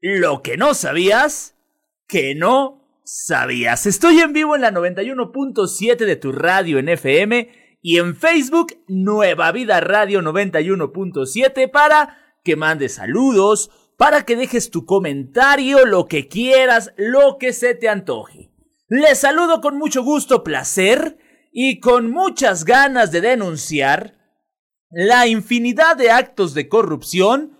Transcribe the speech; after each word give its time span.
Lo 0.00 0.42
que 0.42 0.56
no 0.56 0.74
sabías, 0.74 1.56
que 2.06 2.34
no 2.34 3.00
sabías. 3.02 3.86
Estoy 3.86 4.20
en 4.20 4.32
vivo 4.34 4.54
en 4.54 4.62
la 4.62 4.70
91.7 4.70 5.96
de 5.96 6.16
tu 6.16 6.32
radio 6.32 6.78
en 6.78 6.90
FM 6.90 7.78
y 7.80 7.98
en 7.98 8.14
Facebook 8.14 8.76
Nueva 8.88 9.52
Vida 9.52 9.80
Radio 9.80 10.20
91.7 10.20 11.70
para 11.70 12.18
que 12.44 12.56
mandes 12.56 12.94
saludos, 12.94 13.70
para 13.96 14.26
que 14.26 14.36
dejes 14.36 14.70
tu 14.70 14.84
comentario, 14.84 15.86
lo 15.86 16.06
que 16.06 16.28
quieras, 16.28 16.92
lo 16.98 17.38
que 17.38 17.54
se 17.54 17.74
te 17.74 17.88
antoje. 17.88 18.50
Les 18.88 19.18
saludo 19.18 19.62
con 19.62 19.78
mucho 19.78 20.02
gusto, 20.02 20.44
placer 20.44 21.16
y 21.52 21.80
con 21.80 22.10
muchas 22.10 22.66
ganas 22.66 23.12
de 23.12 23.22
denunciar 23.22 24.14
la 24.90 25.26
infinidad 25.26 25.96
de 25.96 26.10
actos 26.10 26.52
de 26.52 26.68
corrupción 26.68 27.55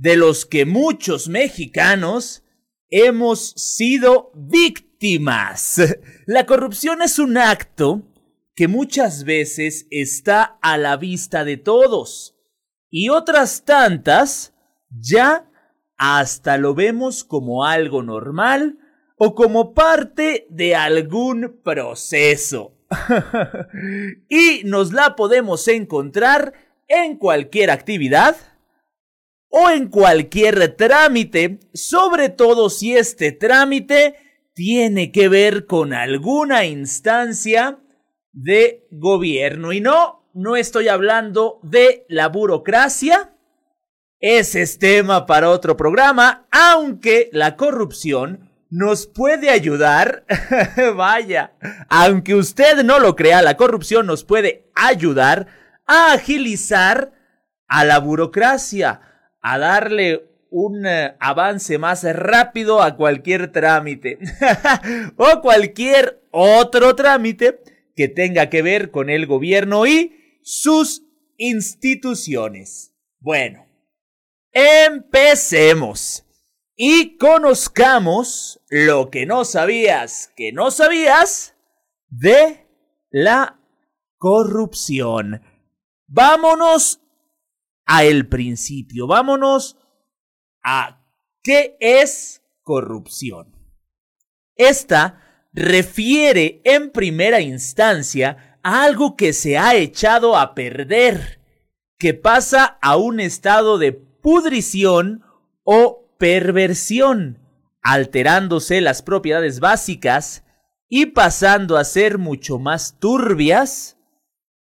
de 0.00 0.16
los 0.16 0.46
que 0.46 0.64
muchos 0.64 1.28
mexicanos 1.28 2.42
hemos 2.88 3.50
sido 3.50 4.32
víctimas. 4.34 5.78
La 6.26 6.46
corrupción 6.46 7.02
es 7.02 7.18
un 7.18 7.36
acto 7.36 8.02
que 8.54 8.66
muchas 8.66 9.24
veces 9.24 9.86
está 9.90 10.58
a 10.62 10.78
la 10.78 10.96
vista 10.96 11.44
de 11.44 11.58
todos 11.58 12.34
y 12.88 13.10
otras 13.10 13.64
tantas 13.64 14.54
ya 14.90 15.50
hasta 15.96 16.56
lo 16.56 16.74
vemos 16.74 17.22
como 17.22 17.66
algo 17.66 18.02
normal 18.02 18.78
o 19.16 19.34
como 19.34 19.74
parte 19.74 20.46
de 20.48 20.74
algún 20.74 21.60
proceso. 21.62 22.74
y 24.28 24.62
nos 24.64 24.92
la 24.92 25.14
podemos 25.14 25.68
encontrar 25.68 26.54
en 26.88 27.16
cualquier 27.18 27.70
actividad 27.70 28.36
o 29.50 29.68
en 29.68 29.88
cualquier 29.88 30.76
trámite, 30.76 31.60
sobre 31.74 32.30
todo 32.30 32.70
si 32.70 32.96
este 32.96 33.32
trámite 33.32 34.14
tiene 34.54 35.12
que 35.12 35.28
ver 35.28 35.66
con 35.66 35.92
alguna 35.92 36.64
instancia 36.64 37.78
de 38.32 38.86
gobierno. 38.90 39.72
Y 39.72 39.80
no, 39.80 40.30
no 40.32 40.56
estoy 40.56 40.88
hablando 40.88 41.60
de 41.62 42.06
la 42.08 42.28
burocracia, 42.28 43.34
ese 44.20 44.60
es 44.60 44.78
tema 44.78 45.24
para 45.24 45.48
otro 45.48 45.78
programa, 45.78 46.46
aunque 46.50 47.30
la 47.32 47.56
corrupción 47.56 48.50
nos 48.68 49.06
puede 49.06 49.48
ayudar. 49.48 50.26
Vaya, 50.96 51.54
aunque 51.88 52.34
usted 52.34 52.82
no 52.84 52.98
lo 52.98 53.16
crea, 53.16 53.40
la 53.40 53.56
corrupción 53.56 54.06
nos 54.06 54.24
puede 54.24 54.70
ayudar 54.74 55.46
a 55.86 56.12
agilizar 56.12 57.12
a 57.66 57.84
la 57.86 57.98
burocracia, 57.98 59.00
a 59.40 59.58
darle 59.58 60.28
un 60.50 60.84
eh, 60.86 61.16
avance 61.20 61.78
más 61.78 62.04
rápido 62.04 62.82
a 62.82 62.96
cualquier 62.96 63.52
trámite 63.52 64.18
o 65.16 65.40
cualquier 65.40 66.22
otro 66.30 66.96
trámite 66.96 67.60
que 67.94 68.08
tenga 68.08 68.50
que 68.50 68.62
ver 68.62 68.90
con 68.90 69.10
el 69.10 69.26
gobierno 69.26 69.86
y 69.86 70.40
sus 70.42 71.02
instituciones. 71.36 72.94
Bueno, 73.20 73.70
Empecemos 74.52 76.24
y 76.74 77.16
conozcamos 77.16 78.60
lo 78.68 79.08
que 79.10 79.24
no 79.24 79.44
sabías, 79.44 80.32
que 80.34 80.50
no 80.52 80.72
sabías 80.72 81.54
de 82.08 82.66
la 83.10 83.60
corrupción. 84.16 85.42
Vámonos 86.08 87.00
a 87.92 88.04
el 88.04 88.28
principio, 88.28 89.08
vámonos 89.08 89.76
a 90.62 91.04
qué 91.42 91.76
es 91.80 92.40
corrupción. 92.62 93.52
Esta 94.54 95.48
refiere 95.52 96.60
en 96.62 96.92
primera 96.92 97.40
instancia 97.40 98.60
a 98.62 98.84
algo 98.84 99.16
que 99.16 99.32
se 99.32 99.58
ha 99.58 99.74
echado 99.74 100.36
a 100.36 100.54
perder, 100.54 101.40
que 101.98 102.14
pasa 102.14 102.78
a 102.80 102.96
un 102.96 103.18
estado 103.18 103.76
de 103.76 103.90
pudrición 103.90 105.24
o 105.64 106.14
perversión, 106.16 107.40
alterándose 107.82 108.80
las 108.80 109.02
propiedades 109.02 109.58
básicas 109.58 110.44
y 110.88 111.06
pasando 111.06 111.76
a 111.76 111.82
ser 111.82 112.18
mucho 112.18 112.60
más 112.60 113.00
turbias 113.00 113.98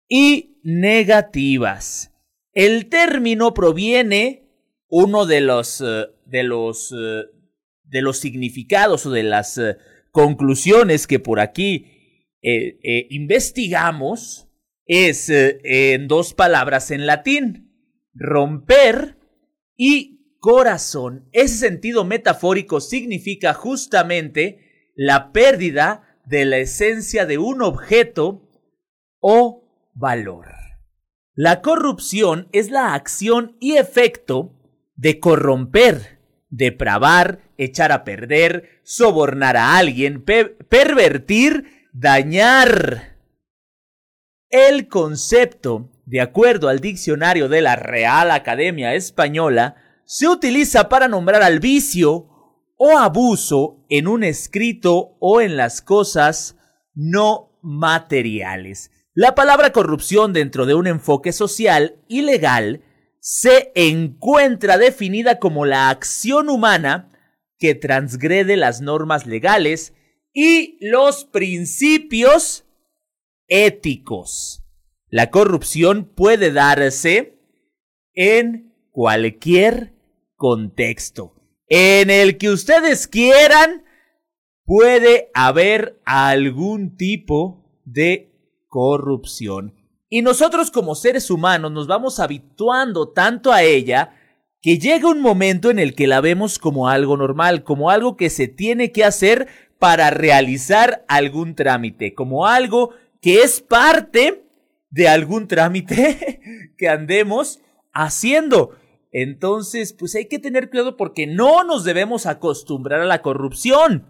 y 0.08 0.62
negativas. 0.64 2.14
El 2.58 2.90
término 2.90 3.54
proviene 3.54 4.50
uno 4.90 5.28
de 5.28 5.42
los 5.42 5.80
eh, 5.80 6.08
de 6.26 6.42
los 6.42 6.92
eh, 6.92 7.26
de 7.84 8.02
los 8.02 8.18
significados 8.18 9.06
o 9.06 9.12
de 9.12 9.22
las 9.22 9.60
eh, 9.60 9.78
conclusiones 10.10 11.06
que 11.06 11.20
por 11.20 11.40
aquí 11.40 11.94
investigamos 13.10 14.48
es 14.86 15.30
en 15.30 16.08
dos 16.08 16.34
palabras 16.34 16.90
en 16.90 17.06
latín 17.06 18.00
romper 18.14 19.18
y 19.76 20.38
corazón. 20.40 21.30
Ese 21.34 21.58
sentido 21.58 22.06
metafórico 22.06 22.80
significa 22.80 23.54
justamente 23.54 24.94
la 24.96 25.32
pérdida 25.32 26.18
de 26.26 26.46
la 26.46 26.58
esencia 26.58 27.28
de 27.28 27.38
un 27.38 27.62
objeto 27.62 28.50
o 29.20 29.92
valor. 29.94 30.57
La 31.38 31.62
corrupción 31.62 32.50
es 32.52 32.72
la 32.72 32.96
acción 32.96 33.56
y 33.60 33.78
efecto 33.78 34.52
de 34.96 35.20
corromper, 35.20 36.20
depravar, 36.50 37.52
echar 37.58 37.92
a 37.92 38.04
perder, 38.04 38.82
sobornar 38.84 39.56
a 39.56 39.78
alguien, 39.78 40.24
pervertir, 40.24 41.90
dañar. 41.94 43.20
El 44.50 44.88
concepto 44.88 45.92
de 46.08 46.22
acuerdo 46.22 46.70
al 46.70 46.80
diccionario 46.80 47.50
de 47.50 47.62
la 47.62 47.76
Real 47.76 48.32
Academia 48.32 48.96
Española, 48.96 49.76
se 50.06 50.28
utiliza 50.28 50.88
para 50.88 51.10
nombrar 51.10 51.44
al 51.44 51.60
vicio 51.60 52.30
o 52.78 52.98
abuso 52.98 53.86
en 53.90 54.08
un 54.08 54.24
escrito 54.24 55.18
o 55.20 55.42
en 55.42 55.58
las 55.58 55.82
cosas 55.82 56.58
no 56.96 57.60
materiales. 57.62 58.90
La 59.20 59.34
palabra 59.34 59.72
corrupción 59.72 60.32
dentro 60.32 60.68
de 60.68 60.76
un 60.76 60.86
enfoque 60.86 61.32
social 61.32 61.96
y 62.08 62.22
legal 62.22 62.84
se 63.20 63.72
encuentra 63.74 64.78
definida 64.78 65.40
como 65.40 65.66
la 65.66 65.90
acción 65.90 66.50
humana 66.50 67.10
que 67.58 67.74
transgrede 67.74 68.58
las 68.58 68.80
normas 68.80 69.26
legales 69.26 69.96
y 70.34 70.78
los 70.82 71.26
principios 71.26 72.66
éticos. 73.48 74.64
La 75.10 75.32
corrupción 75.32 76.06
puede 76.06 76.52
darse 76.52 77.40
en 78.14 78.72
cualquier 78.92 79.96
contexto. 80.36 81.34
En 81.70 82.12
el 82.12 82.38
que 82.38 82.52
ustedes 82.52 83.08
quieran, 83.08 83.84
puede 84.64 85.32
haber 85.34 86.00
algún 86.06 86.96
tipo 86.96 87.82
de 87.84 88.37
corrupción. 88.78 89.74
Y 90.08 90.22
nosotros 90.22 90.70
como 90.70 90.94
seres 90.94 91.32
humanos 91.32 91.72
nos 91.72 91.88
vamos 91.88 92.20
habituando 92.20 93.10
tanto 93.10 93.52
a 93.52 93.64
ella 93.64 94.14
que 94.62 94.78
llega 94.78 95.10
un 95.10 95.20
momento 95.20 95.72
en 95.72 95.80
el 95.80 95.96
que 95.96 96.06
la 96.06 96.22
vemos 96.22 96.60
como 96.60 96.88
algo 96.88 97.18
normal, 97.18 97.64
como 97.64 97.90
algo 97.90 98.16
que 98.16 98.30
se 98.30 98.48
tiene 98.48 98.92
que 98.92 99.04
hacer 99.04 99.48
para 99.80 100.12
realizar 100.12 101.04
algún 101.08 101.56
trámite, 101.56 102.14
como 102.14 102.46
algo 102.46 102.92
que 103.20 103.42
es 103.42 103.62
parte 103.62 104.44
de 104.92 105.08
algún 105.08 105.48
trámite 105.48 106.40
que 106.78 106.88
andemos 106.88 107.62
haciendo. 107.94 108.76
Entonces, 109.12 109.92
pues 109.92 110.14
hay 110.14 110.28
que 110.28 110.38
tener 110.38 110.70
cuidado 110.70 110.98
porque 110.98 111.26
no 111.26 111.64
nos 111.64 111.84
debemos 111.84 112.28
acostumbrar 112.28 113.02
a 113.02 113.06
la 113.06 113.24
corrupción. 113.24 114.06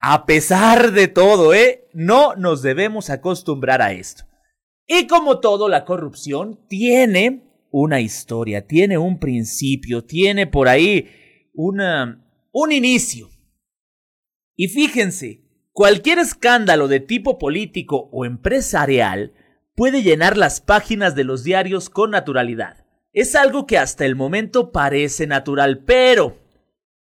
A 0.00 0.26
pesar 0.26 0.92
de 0.92 1.08
todo, 1.08 1.54
¿eh? 1.54 1.88
No 1.92 2.34
nos 2.36 2.62
debemos 2.62 3.10
acostumbrar 3.10 3.82
a 3.82 3.92
esto. 3.92 4.24
Y 4.86 5.06
como 5.06 5.40
todo, 5.40 5.68
la 5.68 5.84
corrupción 5.84 6.60
tiene 6.68 7.42
una 7.70 8.00
historia, 8.00 8.66
tiene 8.66 8.98
un 8.98 9.18
principio, 9.18 10.04
tiene 10.04 10.46
por 10.46 10.68
ahí 10.68 11.08
una, 11.54 12.24
un 12.52 12.72
inicio. 12.72 13.28
Y 14.54 14.68
fíjense, 14.68 15.42
cualquier 15.72 16.18
escándalo 16.18 16.88
de 16.88 17.00
tipo 17.00 17.38
político 17.38 18.08
o 18.12 18.24
empresarial 18.24 19.34
puede 19.74 20.02
llenar 20.02 20.36
las 20.36 20.60
páginas 20.60 21.14
de 21.14 21.24
los 21.24 21.44
diarios 21.44 21.90
con 21.90 22.12
naturalidad. 22.12 22.86
Es 23.12 23.34
algo 23.34 23.66
que 23.66 23.78
hasta 23.78 24.04
el 24.06 24.14
momento 24.16 24.72
parece 24.72 25.26
natural, 25.26 25.84
pero 25.84 26.38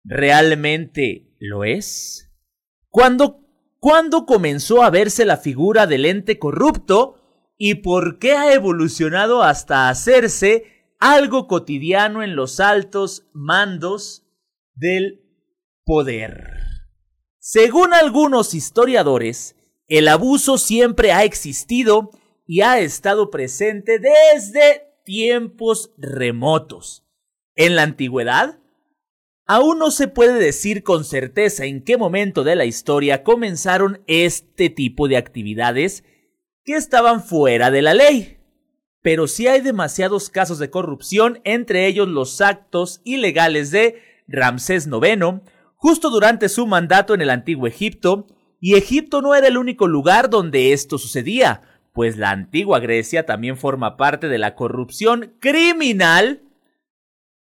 ¿realmente 0.05 1.37
lo 1.39 1.65
es? 1.65 2.32
¿Cuándo, 2.93 3.41
¿Cuándo 3.81 4.27
comenzó 4.27 4.85
a 4.85 4.91
verse 4.91 5.25
la 5.25 5.39
figura 5.39 5.89
del 5.89 6.05
ente 6.05 6.39
corrupto 6.39 7.17
y 7.59 7.77
por 7.77 8.21
qué 8.21 8.35
ha 8.35 8.53
evolucionado 8.53 9.43
hasta 9.43 9.89
hacerse 9.89 10.95
algo 11.03 11.49
cotidiano 11.49 12.23
en 12.23 12.37
los 12.37 12.61
altos 12.61 13.27
mandos 13.33 14.25
del 14.77 15.21
poder. 15.85 16.53
Según 17.41 17.93
algunos 17.93 18.55
historiadores, 18.55 19.57
el 19.89 20.07
abuso 20.07 20.59
siempre 20.59 21.11
ha 21.11 21.25
existido 21.25 22.11
y 22.47 22.61
ha 22.61 22.79
estado 22.79 23.31
presente 23.31 23.99
desde 23.99 24.93
tiempos 25.05 25.91
remotos. 25.97 27.05
En 27.57 27.75
la 27.75 27.83
antigüedad, 27.83 28.61
aún 29.53 29.79
no 29.79 29.91
se 29.91 30.09
puede 30.09 30.33
decir 30.33 30.83
con 30.83 31.05
certeza 31.05 31.67
en 31.67 31.85
qué 31.85 31.99
momento 31.99 32.43
de 32.43 32.57
la 32.57 32.65
historia 32.65 33.23
comenzaron 33.23 34.03
este 34.07 34.71
tipo 34.71 35.09
de 35.09 35.19
actividades 35.19 36.05
que 36.65 36.73
estaban 36.73 37.23
fuera 37.23 37.71
de 37.71 37.83
la 37.83 37.93
ley. 37.93 38.39
Pero 39.03 39.27
sí 39.27 39.49
hay 39.49 39.61
demasiados 39.61 40.31
casos 40.31 40.59
de 40.59 40.71
corrupción, 40.71 41.41
entre 41.45 41.87
ellos 41.87 42.09
los 42.09 42.41
actos 42.41 43.03
ilegales 43.05 43.71
de 43.71 44.01
Ramsés 44.27 44.87
IX, 44.87 45.43
justo 45.75 46.09
durante 46.09 46.49
su 46.49 46.67
mandato 46.67 47.13
en 47.13 47.21
el 47.21 47.29
antiguo 47.29 47.67
Egipto, 47.67 48.27
y 48.59 48.77
Egipto 48.77 49.21
no 49.21 49.35
era 49.35 49.49
el 49.49 49.59
único 49.59 49.87
lugar 49.87 50.31
donde 50.31 50.73
esto 50.73 50.97
sucedía, 50.97 51.61
pues 51.93 52.17
la 52.17 52.31
antigua 52.31 52.81
Grecia 52.81 53.27
también 53.27 53.59
forma 53.59 53.99
parte 53.99 54.29
de 54.29 54.39
la 54.39 54.55
corrupción 54.55 55.37
criminal 55.41 56.41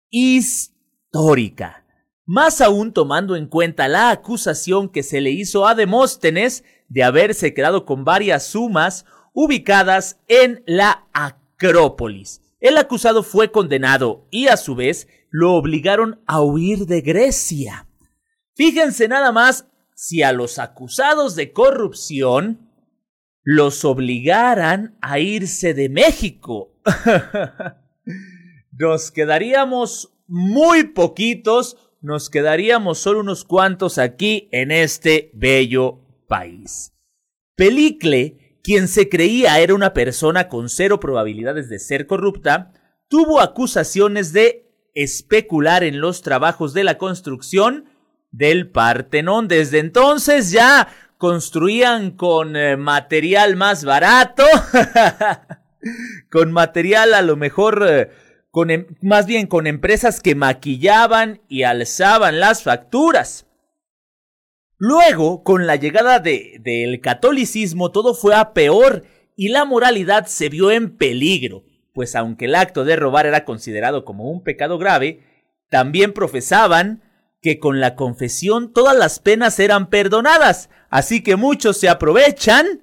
histórica. 0.09 1.83
Más 2.27 2.61
aún 2.61 2.93
tomando 2.93 3.37
en 3.37 3.47
cuenta 3.47 3.87
la 3.87 4.11
acusación 4.11 4.89
que 4.89 5.05
se 5.05 5.21
le 5.21 5.31
hizo 5.31 5.67
a 5.67 5.77
Demóstenes 5.77 6.65
de 6.89 7.05
haberse 7.05 7.55
quedado 7.55 7.87
con 7.87 8.05
varias 8.05 8.47
sumas 8.49 9.07
ubicadas 9.33 10.19
en 10.27 10.65
la 10.67 11.07
Acrópolis. 11.13 12.43
El 12.59 12.79
acusado 12.79 13.23
fue 13.23 13.53
condenado 13.53 14.27
y 14.33 14.49
a 14.49 14.57
su 14.57 14.75
vez 14.75 15.07
lo 15.31 15.55
obligaron 15.55 16.21
a 16.27 16.41
huir 16.41 16.87
de 16.87 17.01
Grecia. 17.01 17.87
Fíjense 18.55 19.07
nada 19.07 19.31
más 19.31 19.69
si 19.95 20.23
a 20.23 20.33
los 20.33 20.59
acusados 20.59 21.37
de 21.37 21.53
corrupción 21.53 22.71
los 23.45 23.85
obligaran 23.85 24.99
a 25.01 25.21
irse 25.21 25.75
de 25.75 25.89
México. 25.89 26.73
nos 28.73 29.11
quedaríamos 29.13 30.13
muy 30.27 30.85
poquitos, 30.85 31.77
nos 32.07 32.31
quedaríamos 32.31 32.99
solo 32.99 33.19
unos 33.19 33.43
cuantos 33.43 33.99
aquí 33.99 34.49
en 34.53 34.71
este 34.71 35.33
bello 35.35 35.99
país. 36.29 36.93
Pelicle, 37.57 38.61
quien 38.63 38.87
se 38.87 39.09
creía 39.09 39.59
era 39.59 39.75
una 39.75 39.93
persona 39.93 40.49
con 40.49 40.69
cero 40.69 41.01
probabilidades 41.01 41.69
de 41.69 41.81
ser 41.81 42.07
corrupta, 42.07 42.73
tuvo 43.09 43.41
acusaciones 43.41 44.33
de 44.33 44.71
especular 44.95 45.83
en 45.83 46.01
los 46.01 46.23
trabajos 46.23 46.73
de 46.75 46.85
la 46.85 46.97
construcción 46.97 47.87
del 48.31 48.71
Partenón. 48.71 49.49
Desde 49.49 49.81
entonces 49.81 50.53
ya 50.53 50.87
construían 51.19 52.13
con 52.13 52.55
eh, 52.55 52.77
material 52.77 53.57
más 53.57 53.85
barato, 53.85 54.45
con 56.31 56.53
material 56.53 57.15
a 57.15 57.23
lo 57.23 57.35
mejor, 57.35 57.85
eh, 57.89 58.11
em, 58.65 58.87
más 59.03 59.27
bien 59.27 59.47
con 59.47 59.67
empresas 59.67 60.21
que 60.21 60.35
maquillaban 60.35 61.43
y 61.49 61.65
alzaban 61.65 62.41
las 62.41 62.63
facturas. 62.63 63.47
Luego, 64.79 65.43
con 65.43 65.67
la 65.67 65.77
llegada 65.77 66.21
de, 66.21 66.59
del 66.61 67.01
catolicismo, 67.01 67.93
todo 67.93 68.15
fue 68.15 68.35
a 68.35 68.53
peor 68.53 69.05
y 69.37 69.49
la 69.49 69.65
moralidad 69.65 70.27
se 70.27 70.49
vio 70.49 70.71
en 70.71 70.97
peligro, 70.97 71.65
pues 71.93 72.15
aunque 72.15 72.47
el 72.47 72.55
acto 72.55 72.85
de 72.85 72.97
robar 72.97 73.27
era 73.27 73.45
considerado 73.45 74.05
como 74.05 74.31
un 74.31 74.43
pecado 74.43 74.79
grave, 74.79 75.21
también 75.71 76.13
profesaban 76.13 77.03
que 77.41 77.59
con 77.59 77.81
la 77.81 77.95
confesión 77.95 78.73
todas 78.73 78.97
las 78.97 79.19
penas 79.19 79.59
eran 79.61 79.89
perdonadas, 79.89 80.71
así 80.91 81.23
que 81.23 81.37
muchos 81.37 81.77
se 81.79 81.89
aprovechan 81.89 82.83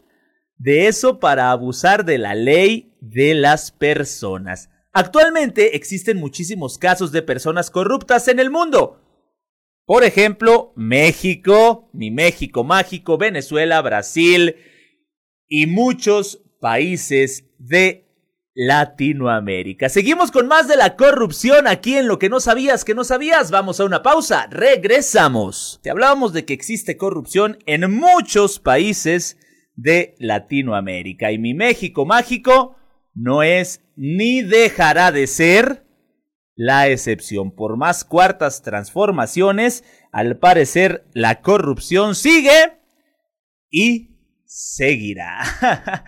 de 0.57 0.87
eso 0.87 1.19
para 1.19 1.51
abusar 1.51 2.05
de 2.05 2.17
la 2.17 2.35
ley 2.35 2.95
de 3.01 3.33
las 3.33 3.71
personas. 3.71 4.69
Actualmente 4.93 5.75
existen 5.75 6.17
muchísimos 6.17 6.77
casos 6.77 7.11
de 7.11 7.23
personas 7.23 7.71
corruptas 7.71 8.27
en 8.27 8.39
el 8.39 8.51
mundo. 8.51 9.01
Por 9.85 10.03
ejemplo, 10.03 10.71
México, 10.75 11.89
mi 11.93 12.11
México 12.11 12.63
mágico, 12.63 13.17
Venezuela, 13.17 13.81
Brasil 13.81 14.55
y 15.47 15.65
muchos 15.65 16.43
países 16.61 17.45
de 17.57 18.03
Latinoamérica. 18.53 19.89
Seguimos 19.89 20.29
con 20.29 20.47
más 20.47 20.67
de 20.67 20.77
la 20.77 20.95
corrupción 20.95 21.67
aquí 21.67 21.95
en 21.95 22.07
lo 22.07 22.19
que 22.19 22.29
no 22.29 22.39
sabías 22.39 22.85
que 22.85 22.93
no 22.93 23.03
sabías. 23.03 23.49
Vamos 23.49 23.79
a 23.79 23.85
una 23.85 24.03
pausa, 24.03 24.45
regresamos. 24.51 25.79
Te 25.81 25.89
hablábamos 25.89 26.33
de 26.33 26.45
que 26.45 26.53
existe 26.53 26.97
corrupción 26.97 27.57
en 27.65 27.91
muchos 27.91 28.59
países 28.59 29.39
de 29.75 30.13
Latinoamérica 30.19 31.31
y 31.31 31.39
mi 31.39 31.55
México 31.55 32.05
mágico 32.05 32.77
no 33.13 33.43
es 33.43 33.81
ni 33.95 34.41
dejará 34.41 35.11
de 35.11 35.27
ser 35.27 35.85
la 36.55 36.87
excepción. 36.87 37.51
Por 37.51 37.77
más 37.77 38.03
cuartas 38.03 38.61
transformaciones, 38.61 39.83
al 40.11 40.37
parecer 40.37 41.05
la 41.13 41.41
corrupción 41.41 42.15
sigue 42.15 42.79
y 43.69 44.17
seguirá. 44.45 45.39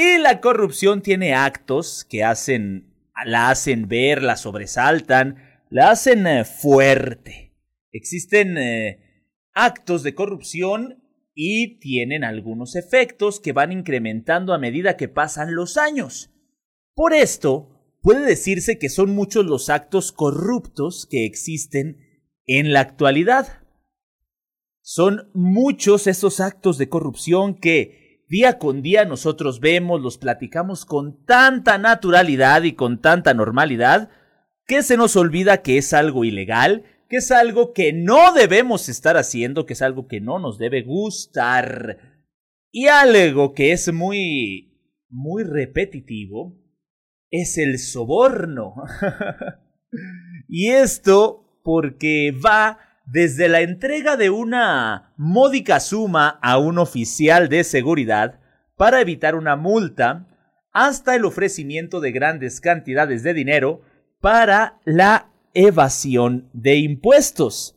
Y 0.00 0.18
la 0.18 0.40
corrupción 0.40 1.02
tiene 1.02 1.34
actos 1.34 2.06
que 2.08 2.22
hacen, 2.22 2.94
la 3.26 3.50
hacen 3.50 3.88
ver, 3.88 4.22
la 4.22 4.36
sobresaltan, 4.36 5.42
la 5.70 5.90
hacen 5.90 6.24
eh, 6.24 6.44
fuerte. 6.44 7.56
Existen 7.90 8.56
eh, 8.58 9.32
actos 9.54 10.04
de 10.04 10.14
corrupción 10.14 11.02
y 11.40 11.78
tienen 11.78 12.24
algunos 12.24 12.74
efectos 12.74 13.38
que 13.38 13.52
van 13.52 13.70
incrementando 13.70 14.52
a 14.52 14.58
medida 14.58 14.96
que 14.96 15.06
pasan 15.06 15.54
los 15.54 15.76
años. 15.76 16.32
Por 16.96 17.14
esto, 17.14 17.96
puede 18.02 18.26
decirse 18.26 18.76
que 18.76 18.88
son 18.88 19.14
muchos 19.14 19.46
los 19.46 19.70
actos 19.70 20.10
corruptos 20.10 21.06
que 21.08 21.24
existen 21.24 22.26
en 22.44 22.72
la 22.72 22.80
actualidad. 22.80 23.62
Son 24.82 25.30
muchos 25.32 26.08
esos 26.08 26.40
actos 26.40 26.76
de 26.76 26.88
corrupción 26.88 27.54
que 27.54 28.24
día 28.28 28.58
con 28.58 28.82
día 28.82 29.04
nosotros 29.04 29.60
vemos, 29.60 30.00
los 30.00 30.18
platicamos 30.18 30.84
con 30.84 31.24
tanta 31.24 31.78
naturalidad 31.78 32.64
y 32.64 32.72
con 32.72 33.00
tanta 33.00 33.32
normalidad, 33.32 34.10
que 34.66 34.82
se 34.82 34.96
nos 34.96 35.14
olvida 35.14 35.62
que 35.62 35.78
es 35.78 35.92
algo 35.92 36.24
ilegal, 36.24 36.82
que 37.08 37.16
es 37.16 37.30
algo 37.30 37.72
que 37.72 37.92
no 37.92 38.32
debemos 38.32 38.88
estar 38.88 39.16
haciendo, 39.16 39.66
que 39.66 39.72
es 39.72 39.82
algo 39.82 40.06
que 40.06 40.20
no 40.20 40.38
nos 40.38 40.58
debe 40.58 40.82
gustar. 40.82 41.98
Y 42.70 42.86
algo 42.88 43.54
que 43.54 43.72
es 43.72 43.92
muy, 43.92 44.78
muy 45.08 45.42
repetitivo 45.42 46.54
es 47.30 47.56
el 47.56 47.78
soborno. 47.78 48.74
y 50.48 50.68
esto 50.68 51.60
porque 51.64 52.32
va 52.32 52.78
desde 53.06 53.48
la 53.48 53.62
entrega 53.62 54.16
de 54.18 54.28
una 54.28 55.14
módica 55.16 55.80
suma 55.80 56.38
a 56.42 56.58
un 56.58 56.78
oficial 56.78 57.48
de 57.48 57.64
seguridad 57.64 58.40
para 58.76 59.00
evitar 59.00 59.34
una 59.34 59.56
multa, 59.56 60.26
hasta 60.72 61.16
el 61.16 61.24
ofrecimiento 61.24 62.00
de 62.00 62.12
grandes 62.12 62.60
cantidades 62.60 63.22
de 63.22 63.34
dinero 63.34 63.80
para 64.20 64.78
la 64.84 65.32
evasión 65.54 66.50
de 66.52 66.76
impuestos. 66.76 67.76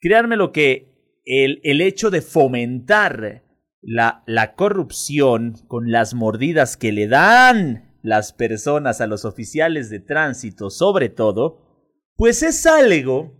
Créanme 0.00 0.36
lo 0.36 0.52
que 0.52 1.20
el, 1.24 1.60
el 1.64 1.80
hecho 1.80 2.10
de 2.10 2.22
fomentar 2.22 3.44
la, 3.82 4.22
la 4.26 4.54
corrupción 4.54 5.54
con 5.66 5.90
las 5.90 6.14
mordidas 6.14 6.76
que 6.76 6.92
le 6.92 7.08
dan 7.08 7.96
las 8.02 8.32
personas 8.32 9.00
a 9.00 9.06
los 9.06 9.24
oficiales 9.24 9.90
de 9.90 10.00
tránsito 10.00 10.70
sobre 10.70 11.08
todo, 11.08 11.58
pues 12.16 12.42
es 12.42 12.66
algo 12.66 13.36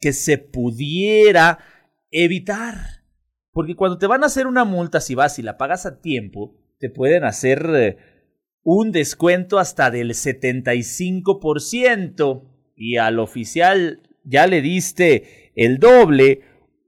que 0.00 0.12
se 0.12 0.38
pudiera 0.38 1.58
evitar. 2.10 2.76
Porque 3.52 3.76
cuando 3.76 3.98
te 3.98 4.06
van 4.06 4.22
a 4.22 4.26
hacer 4.26 4.46
una 4.46 4.64
multa, 4.64 5.00
si 5.00 5.14
vas 5.14 5.38
y 5.38 5.42
la 5.42 5.58
pagas 5.58 5.86
a 5.86 6.00
tiempo, 6.00 6.56
te 6.78 6.90
pueden 6.90 7.24
hacer 7.24 7.70
eh, 7.74 7.96
un 8.62 8.92
descuento 8.92 9.58
hasta 9.58 9.90
del 9.90 10.10
75% 10.10 12.51
y 12.76 12.96
al 12.96 13.18
oficial 13.18 14.00
ya 14.24 14.46
le 14.46 14.62
diste 14.62 15.52
el 15.54 15.78
doble 15.78 16.40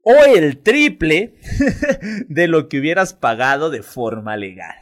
o 0.02 0.14
el 0.36 0.58
triple 0.58 1.34
de 2.28 2.48
lo 2.48 2.68
que 2.68 2.78
hubieras 2.78 3.14
pagado 3.14 3.70
de 3.70 3.82
forma 3.82 4.36
legal. 4.36 4.76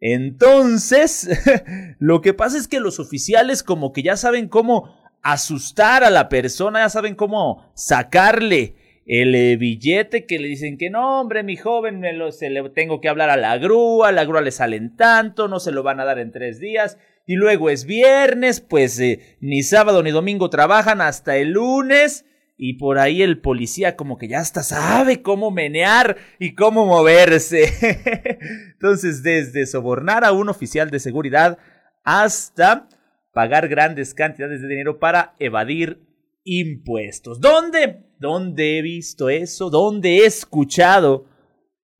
Entonces, 0.00 1.28
lo 1.98 2.20
que 2.20 2.34
pasa 2.34 2.58
es 2.58 2.68
que 2.68 2.80
los 2.80 3.00
oficiales 3.00 3.62
como 3.62 3.92
que 3.92 4.02
ya 4.02 4.16
saben 4.16 4.48
cómo 4.48 4.94
asustar 5.22 6.04
a 6.04 6.10
la 6.10 6.28
persona, 6.28 6.80
ya 6.80 6.88
saben 6.88 7.14
cómo 7.14 7.70
sacarle 7.74 8.76
el 9.06 9.34
eh, 9.34 9.56
billete 9.56 10.26
que 10.26 10.38
le 10.38 10.48
dicen 10.48 10.76
que 10.76 10.90
no, 10.90 11.20
hombre, 11.20 11.42
mi 11.42 11.56
joven, 11.56 11.98
me 11.98 12.12
lo, 12.12 12.30
se 12.30 12.50
le 12.50 12.68
tengo 12.70 13.00
que 13.00 13.08
hablar 13.08 13.30
a 13.30 13.38
la 13.38 13.56
grúa, 13.56 14.12
la 14.12 14.24
grúa 14.24 14.42
le 14.42 14.50
salen 14.50 14.96
tanto, 14.96 15.48
no 15.48 15.60
se 15.60 15.72
lo 15.72 15.82
van 15.82 15.98
a 15.98 16.04
dar 16.04 16.18
en 16.18 16.30
tres 16.30 16.60
días, 16.60 16.98
y 17.28 17.36
luego 17.36 17.68
es 17.68 17.84
viernes, 17.84 18.62
pues 18.62 18.98
eh, 18.98 19.36
ni 19.40 19.62
sábado 19.62 20.02
ni 20.02 20.10
domingo 20.10 20.48
trabajan 20.48 21.02
hasta 21.02 21.36
el 21.36 21.50
lunes, 21.50 22.24
y 22.56 22.78
por 22.78 22.98
ahí 22.98 23.20
el 23.20 23.42
policía 23.42 23.96
como 23.96 24.16
que 24.16 24.28
ya 24.28 24.38
hasta 24.40 24.62
sabe 24.62 25.20
cómo 25.20 25.50
menear 25.50 26.16
y 26.38 26.54
cómo 26.54 26.86
moverse. 26.86 27.68
Entonces, 28.72 29.22
desde 29.22 29.66
sobornar 29.66 30.24
a 30.24 30.32
un 30.32 30.48
oficial 30.48 30.90
de 30.90 31.00
seguridad 31.00 31.58
hasta 32.02 32.88
pagar 33.34 33.68
grandes 33.68 34.14
cantidades 34.14 34.62
de 34.62 34.68
dinero 34.68 34.98
para 34.98 35.34
evadir 35.38 36.00
impuestos. 36.44 37.42
¿Dónde? 37.42 38.06
¿Dónde 38.18 38.78
he 38.78 38.82
visto 38.82 39.28
eso? 39.28 39.68
¿Dónde 39.68 40.20
he 40.20 40.24
escuchado 40.24 41.26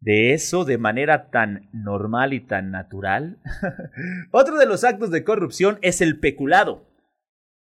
de 0.00 0.32
eso 0.32 0.64
de 0.64 0.78
manera 0.78 1.30
tan 1.30 1.68
normal 1.72 2.32
y 2.32 2.40
tan 2.40 2.70
natural? 2.70 3.38
Otro 4.30 4.58
de 4.58 4.66
los 4.66 4.84
actos 4.84 5.10
de 5.10 5.24
corrupción 5.24 5.78
es 5.82 6.00
el 6.00 6.18
peculado. 6.18 6.86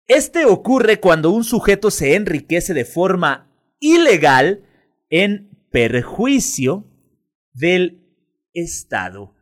Este 0.08 0.46
ocurre 0.46 1.00
cuando 1.00 1.32
un 1.32 1.44
sujeto 1.44 1.90
se 1.90 2.16
enriquece 2.16 2.74
de 2.74 2.86
forma 2.86 3.50
ilegal 3.80 4.64
en 5.10 5.50
perjuicio 5.72 6.86
del 7.54 8.02
Estado. 8.54 9.34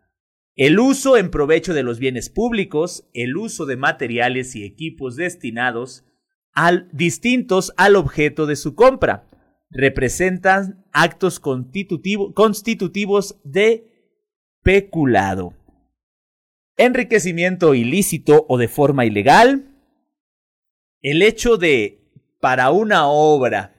El 0.56 0.80
uso 0.80 1.18
en 1.18 1.32
provecho 1.32 1.74
de 1.74 1.84
los 1.84 2.00
bienes 2.00 2.30
públicos, 2.30 3.10
el 3.14 3.36
uso 3.38 3.66
de 3.66 3.76
materiales 3.76 4.56
y 4.56 4.64
equipos 4.64 5.16
destinados 5.16 6.06
al, 6.54 6.88
distintos 6.92 7.74
al 7.76 7.96
objeto 7.96 8.46
de 8.46 8.56
su 8.56 8.76
compra, 8.76 9.28
representan 9.74 10.86
actos 10.92 11.40
constitutivos 11.40 13.40
de 13.44 13.88
peculado. 14.62 15.54
Enriquecimiento 16.78 17.74
ilícito 17.74 18.46
o 18.48 18.58
de 18.58 18.68
forma 18.68 19.06
ilegal, 19.06 19.70
el 21.02 21.22
hecho 21.22 21.58
de 21.58 22.00
para 22.40 22.72
una 22.72 23.08
obra 23.08 23.76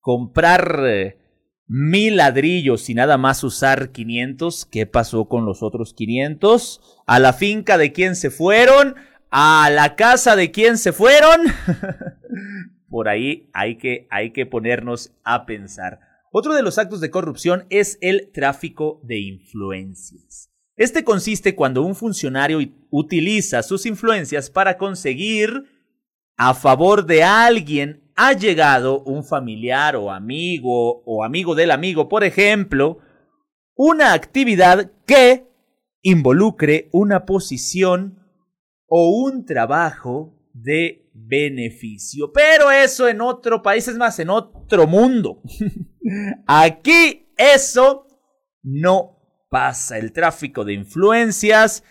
comprar 0.00 0.80
eh, 0.84 1.18
mil 1.66 2.16
ladrillos 2.16 2.88
y 2.90 2.94
nada 2.94 3.16
más 3.16 3.42
usar 3.42 3.90
500, 3.90 4.66
¿qué 4.66 4.86
pasó 4.86 5.28
con 5.28 5.44
los 5.44 5.62
otros 5.62 5.94
500? 5.94 7.02
¿A 7.06 7.18
la 7.18 7.32
finca 7.32 7.78
de 7.78 7.92
quién 7.92 8.16
se 8.16 8.30
fueron? 8.30 8.96
¿A 9.30 9.70
la 9.70 9.96
casa 9.96 10.36
de 10.36 10.50
quién 10.50 10.78
se 10.78 10.92
fueron? 10.92 11.40
Por 12.94 13.08
ahí 13.08 13.50
hay 13.52 13.76
que, 13.76 14.06
hay 14.08 14.30
que 14.30 14.46
ponernos 14.46 15.12
a 15.24 15.46
pensar. 15.46 15.98
Otro 16.30 16.54
de 16.54 16.62
los 16.62 16.78
actos 16.78 17.00
de 17.00 17.10
corrupción 17.10 17.66
es 17.68 17.98
el 18.00 18.30
tráfico 18.32 19.00
de 19.02 19.18
influencias. 19.18 20.52
Este 20.76 21.02
consiste 21.02 21.56
cuando 21.56 21.82
un 21.82 21.96
funcionario 21.96 22.60
utiliza 22.90 23.64
sus 23.64 23.84
influencias 23.84 24.48
para 24.48 24.78
conseguir 24.78 25.64
a 26.36 26.54
favor 26.54 27.04
de 27.04 27.24
alguien 27.24 28.12
ha 28.14 28.32
llegado 28.32 29.02
un 29.02 29.24
familiar 29.24 29.96
o 29.96 30.12
amigo 30.12 31.02
o 31.04 31.24
amigo 31.24 31.56
del 31.56 31.72
amigo, 31.72 32.08
por 32.08 32.22
ejemplo, 32.22 33.00
una 33.74 34.12
actividad 34.12 34.92
que 35.04 35.48
involucre 36.00 36.90
una 36.92 37.24
posición 37.24 38.20
o 38.86 39.08
un 39.08 39.44
trabajo 39.44 40.32
de 40.52 41.03
beneficio. 41.14 42.32
Pero 42.32 42.70
eso 42.70 43.08
en 43.08 43.22
otro 43.22 43.62
país 43.62 43.88
es 43.88 43.96
más, 43.96 44.18
en 44.18 44.28
otro 44.28 44.86
mundo. 44.86 45.40
Aquí 46.46 47.32
eso 47.38 48.06
no 48.62 49.18
pasa. 49.48 49.96
El 49.96 50.12
tráfico 50.12 50.64
de 50.64 50.74
influencias 50.74 51.84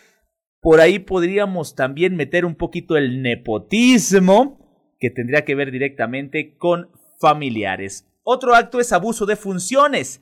por 0.63 0.80
ahí 0.80 1.00
podríamos 1.00 1.75
también 1.75 2.15
meter 2.15 2.46
un 2.46 2.56
poquito 2.56 2.96
el 2.96 3.22
nepotismo, 3.22 4.96
que 4.98 5.10
tendría 5.10 5.44
que 5.44 5.56
ver 5.56 5.72
directamente 5.72 6.56
con 6.56 6.89
familiares. 7.20 8.08
Otro 8.24 8.56
acto 8.56 8.80
es 8.80 8.94
abuso 8.94 9.25
de 9.25 9.36
funciones. 9.36 10.22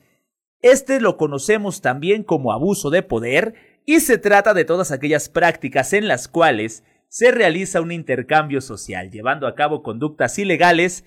Este 0.60 1.00
lo 1.00 1.16
conocemos 1.16 1.80
también 1.80 2.24
como 2.24 2.52
abuso 2.52 2.90
de 2.90 3.04
poder 3.04 3.54
y 3.86 4.00
se 4.00 4.18
trata 4.18 4.52
de 4.52 4.64
todas 4.64 4.90
aquellas 4.90 5.28
prácticas 5.28 5.92
en 5.92 6.08
las 6.08 6.26
cuales 6.26 6.82
se 7.12 7.30
realiza 7.30 7.82
un 7.82 7.92
intercambio 7.92 8.62
social, 8.62 9.10
llevando 9.10 9.46
a 9.46 9.54
cabo 9.54 9.82
conductas 9.82 10.38
ilegales 10.38 11.04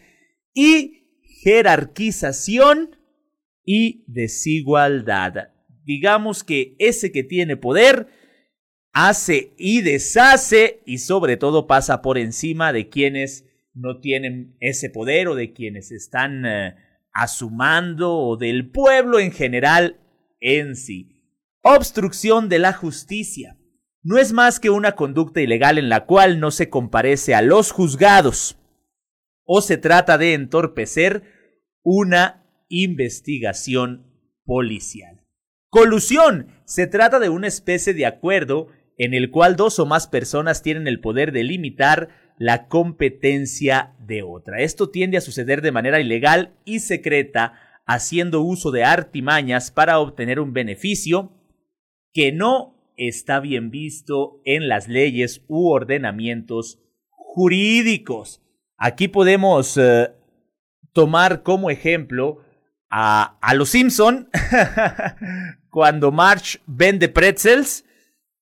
y 0.53 1.07
jerarquización 1.43 2.95
y 3.63 4.03
desigualdad. 4.05 5.49
Digamos 5.83 6.43
que 6.43 6.75
ese 6.77 7.11
que 7.11 7.23
tiene 7.23 7.57
poder 7.57 8.05
hace 8.93 9.55
y 9.57 9.81
deshace 9.81 10.83
y 10.85 10.99
sobre 10.99 11.37
todo 11.37 11.65
pasa 11.65 12.03
por 12.03 12.19
encima 12.19 12.71
de 12.71 12.87
quienes 12.87 13.45
no 13.73 13.99
tienen 13.99 14.57
ese 14.59 14.91
poder 14.91 15.27
o 15.27 15.33
de 15.33 15.53
quienes 15.53 15.91
están 15.91 16.45
eh, 16.45 16.75
asumando 17.13 18.13
o 18.13 18.37
del 18.37 18.69
pueblo 18.69 19.19
en 19.19 19.31
general 19.31 19.99
en 20.39 20.75
sí. 20.75 21.33
Obstrucción 21.63 22.47
de 22.47 22.59
la 22.59 22.73
justicia. 22.73 23.57
No 24.05 24.19
es 24.19 24.33
más 24.33 24.59
que 24.59 24.69
una 24.69 24.91
conducta 24.91 25.41
ilegal 25.41 25.79
en 25.79 25.89
la 25.89 26.05
cual 26.05 26.39
no 26.39 26.51
se 26.51 26.69
comparece 26.69 27.33
a 27.33 27.41
los 27.41 27.71
juzgados 27.71 28.55
o 29.45 29.63
se 29.63 29.77
trata 29.77 30.19
de 30.19 30.35
entorpecer 30.35 31.23
una 31.81 32.45
investigación 32.69 34.05
policial. 34.45 35.25
Colusión. 35.71 36.51
Se 36.65 36.85
trata 36.85 37.17
de 37.17 37.29
una 37.29 37.47
especie 37.47 37.95
de 37.95 38.05
acuerdo 38.05 38.67
en 38.99 39.15
el 39.15 39.31
cual 39.31 39.55
dos 39.55 39.79
o 39.79 39.87
más 39.87 40.05
personas 40.05 40.61
tienen 40.61 40.87
el 40.87 40.99
poder 41.01 41.31
de 41.31 41.43
limitar 41.43 42.09
la 42.37 42.67
competencia 42.67 43.95
de 43.97 44.21
otra. 44.21 44.61
Esto 44.61 44.91
tiende 44.91 45.17
a 45.17 45.21
suceder 45.21 45.63
de 45.63 45.71
manera 45.71 45.99
ilegal 45.99 46.53
y 46.63 46.81
secreta, 46.81 47.53
haciendo 47.87 48.41
uso 48.41 48.69
de 48.69 48.83
artimañas 48.83 49.71
para 49.71 49.97
obtener 49.97 50.39
un 50.39 50.53
beneficio 50.53 51.31
que 52.13 52.31
no 52.31 52.74
está 52.97 53.39
bien 53.39 53.71
visto 53.71 54.41
en 54.45 54.67
las 54.67 54.87
leyes 54.87 55.43
u 55.47 55.69
ordenamientos 55.69 56.79
jurídicos. 57.09 58.41
Aquí 58.77 59.07
podemos 59.07 59.77
eh, 59.77 60.11
tomar 60.93 61.43
como 61.43 61.69
ejemplo 61.69 62.41
a, 62.89 63.37
a 63.41 63.53
los 63.53 63.69
Simpson 63.69 64.29
cuando 65.69 66.11
March 66.11 66.61
vende 66.65 67.09
pretzels 67.09 67.85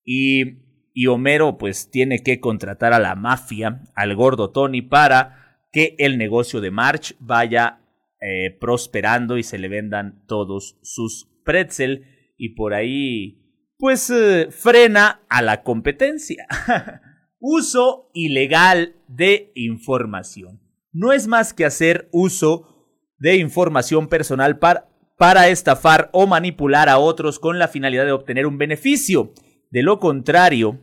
y, 0.04 0.58
y 0.92 1.06
Homero 1.06 1.58
pues 1.58 1.90
tiene 1.90 2.22
que 2.22 2.40
contratar 2.40 2.92
a 2.92 2.98
la 2.98 3.14
mafia, 3.14 3.82
al 3.94 4.14
gordo 4.14 4.50
Tony, 4.50 4.82
para 4.82 5.60
que 5.72 5.96
el 5.98 6.18
negocio 6.18 6.60
de 6.60 6.70
March 6.70 7.16
vaya 7.18 7.80
eh, 8.20 8.56
prosperando 8.60 9.36
y 9.36 9.42
se 9.42 9.58
le 9.58 9.68
vendan 9.68 10.24
todos 10.26 10.78
sus 10.82 11.28
pretzel 11.44 12.32
y 12.36 12.50
por 12.50 12.72
ahí 12.74 13.43
pues 13.84 14.08
eh, 14.08 14.48
frena 14.50 15.20
a 15.28 15.42
la 15.42 15.62
competencia. 15.62 16.46
uso 17.38 18.08
ilegal 18.14 18.96
de 19.08 19.52
información. 19.54 20.62
No 20.90 21.12
es 21.12 21.26
más 21.26 21.52
que 21.52 21.66
hacer 21.66 22.08
uso 22.10 22.88
de 23.18 23.36
información 23.36 24.08
personal 24.08 24.58
para, 24.58 24.88
para 25.18 25.48
estafar 25.48 26.08
o 26.14 26.26
manipular 26.26 26.88
a 26.88 26.96
otros 26.96 27.38
con 27.38 27.58
la 27.58 27.68
finalidad 27.68 28.06
de 28.06 28.12
obtener 28.12 28.46
un 28.46 28.56
beneficio. 28.56 29.34
De 29.70 29.82
lo 29.82 30.00
contrario, 30.00 30.80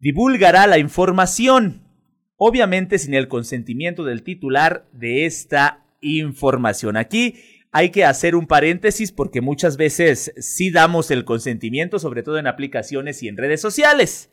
divulgará 0.00 0.66
la 0.66 0.78
información, 0.78 1.86
obviamente 2.34 2.98
sin 2.98 3.14
el 3.14 3.28
consentimiento 3.28 4.02
del 4.02 4.24
titular 4.24 4.88
de 4.90 5.26
esta 5.26 5.86
información. 6.00 6.96
Aquí 6.96 7.36
hay 7.72 7.90
que 7.90 8.04
hacer 8.04 8.36
un 8.36 8.46
paréntesis 8.46 9.12
porque 9.12 9.40
muchas 9.40 9.78
veces 9.78 10.34
sí 10.36 10.70
damos 10.70 11.10
el 11.10 11.24
consentimiento, 11.24 11.98
sobre 11.98 12.22
todo 12.22 12.38
en 12.38 12.46
aplicaciones 12.46 13.22
y 13.22 13.28
en 13.28 13.38
redes 13.38 13.62
sociales. 13.62 14.30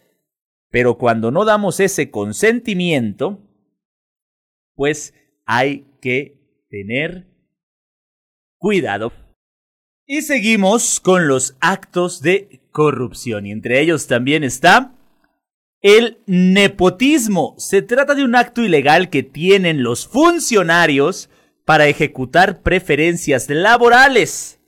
Pero 0.69 0.97
cuando 0.97 1.31
no 1.31 1.45
damos 1.45 1.79
ese 1.79 2.11
consentimiento, 2.11 3.39
pues 4.75 5.13
hay 5.45 5.87
que 6.01 6.37
tener 6.69 7.27
cuidado. 8.57 9.13
Y 10.05 10.21
seguimos 10.21 10.99
con 10.99 11.29
los 11.29 11.55
actos 11.61 12.21
de 12.21 12.61
corrupción 12.71 13.45
y 13.45 13.51
entre 13.51 13.79
ellos 13.79 14.07
también 14.07 14.43
está 14.43 14.95
el 15.81 16.17
nepotismo. 16.25 17.55
Se 17.57 17.81
trata 17.81 18.15
de 18.15 18.25
un 18.25 18.35
acto 18.35 18.61
ilegal 18.63 19.09
que 19.09 19.23
tienen 19.23 19.81
los 19.81 20.07
funcionarios 20.07 21.29
para 21.69 21.85
ejecutar 21.85 22.63
preferencias 22.63 23.47
laborales 23.47 24.59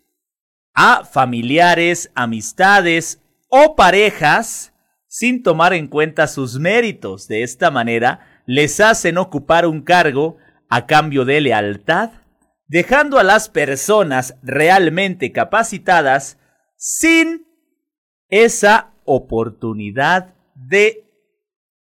a 0.75 1.03
familiares, 1.03 2.12
amistades 2.13 3.20
o 3.50 3.75
parejas 3.75 4.72
sin 5.08 5.41
tomar 5.41 5.74
en 5.74 5.88
cuenta 5.88 6.27
sus 6.27 6.60
méritos. 6.60 7.27
De 7.27 7.41
esta 7.41 7.72
manera, 7.72 8.43
les 8.46 8.79
hacen 8.79 9.17
ocupar 9.17 9.65
un 9.65 9.81
cargo 9.81 10.38
a 10.70 10.86
cambio 10.86 11.25
de 11.25 11.41
lealtad 11.41 12.12
dejando 12.67 13.17
a 13.17 13.24
las 13.24 13.50
personas 13.50 14.36
realmente 14.43 15.31
capacitadas 15.31 16.38
sin 16.77 17.48
esa 18.29 18.93
oportunidad 19.05 20.36
de 20.53 21.03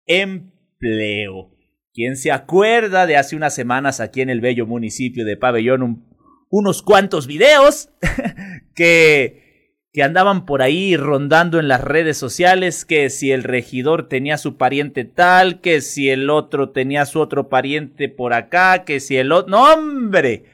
empleo. 0.06 1.59
¿Quién 1.92 2.16
se 2.16 2.30
acuerda 2.30 3.06
de 3.06 3.16
hace 3.16 3.34
unas 3.34 3.54
semanas 3.54 3.98
aquí 4.00 4.20
en 4.20 4.30
el 4.30 4.40
bello 4.40 4.64
municipio 4.64 5.24
de 5.24 5.36
Pabellón 5.36 6.04
unos 6.48 6.82
cuantos 6.82 7.26
videos 7.26 7.90
que, 8.76 9.82
que 9.92 10.02
andaban 10.04 10.46
por 10.46 10.62
ahí 10.62 10.96
rondando 10.96 11.58
en 11.58 11.66
las 11.66 11.82
redes 11.82 12.16
sociales? 12.16 12.84
Que 12.84 13.10
si 13.10 13.32
el 13.32 13.42
regidor 13.42 14.08
tenía 14.08 14.38
su 14.38 14.56
pariente 14.56 15.04
tal, 15.04 15.60
que 15.60 15.80
si 15.80 16.10
el 16.10 16.30
otro 16.30 16.70
tenía 16.70 17.06
su 17.06 17.18
otro 17.18 17.48
pariente 17.48 18.08
por 18.08 18.34
acá, 18.34 18.84
que 18.84 19.00
si 19.00 19.16
el 19.16 19.32
otro... 19.32 19.50
¡No, 19.50 19.72
hombre! 19.72 20.44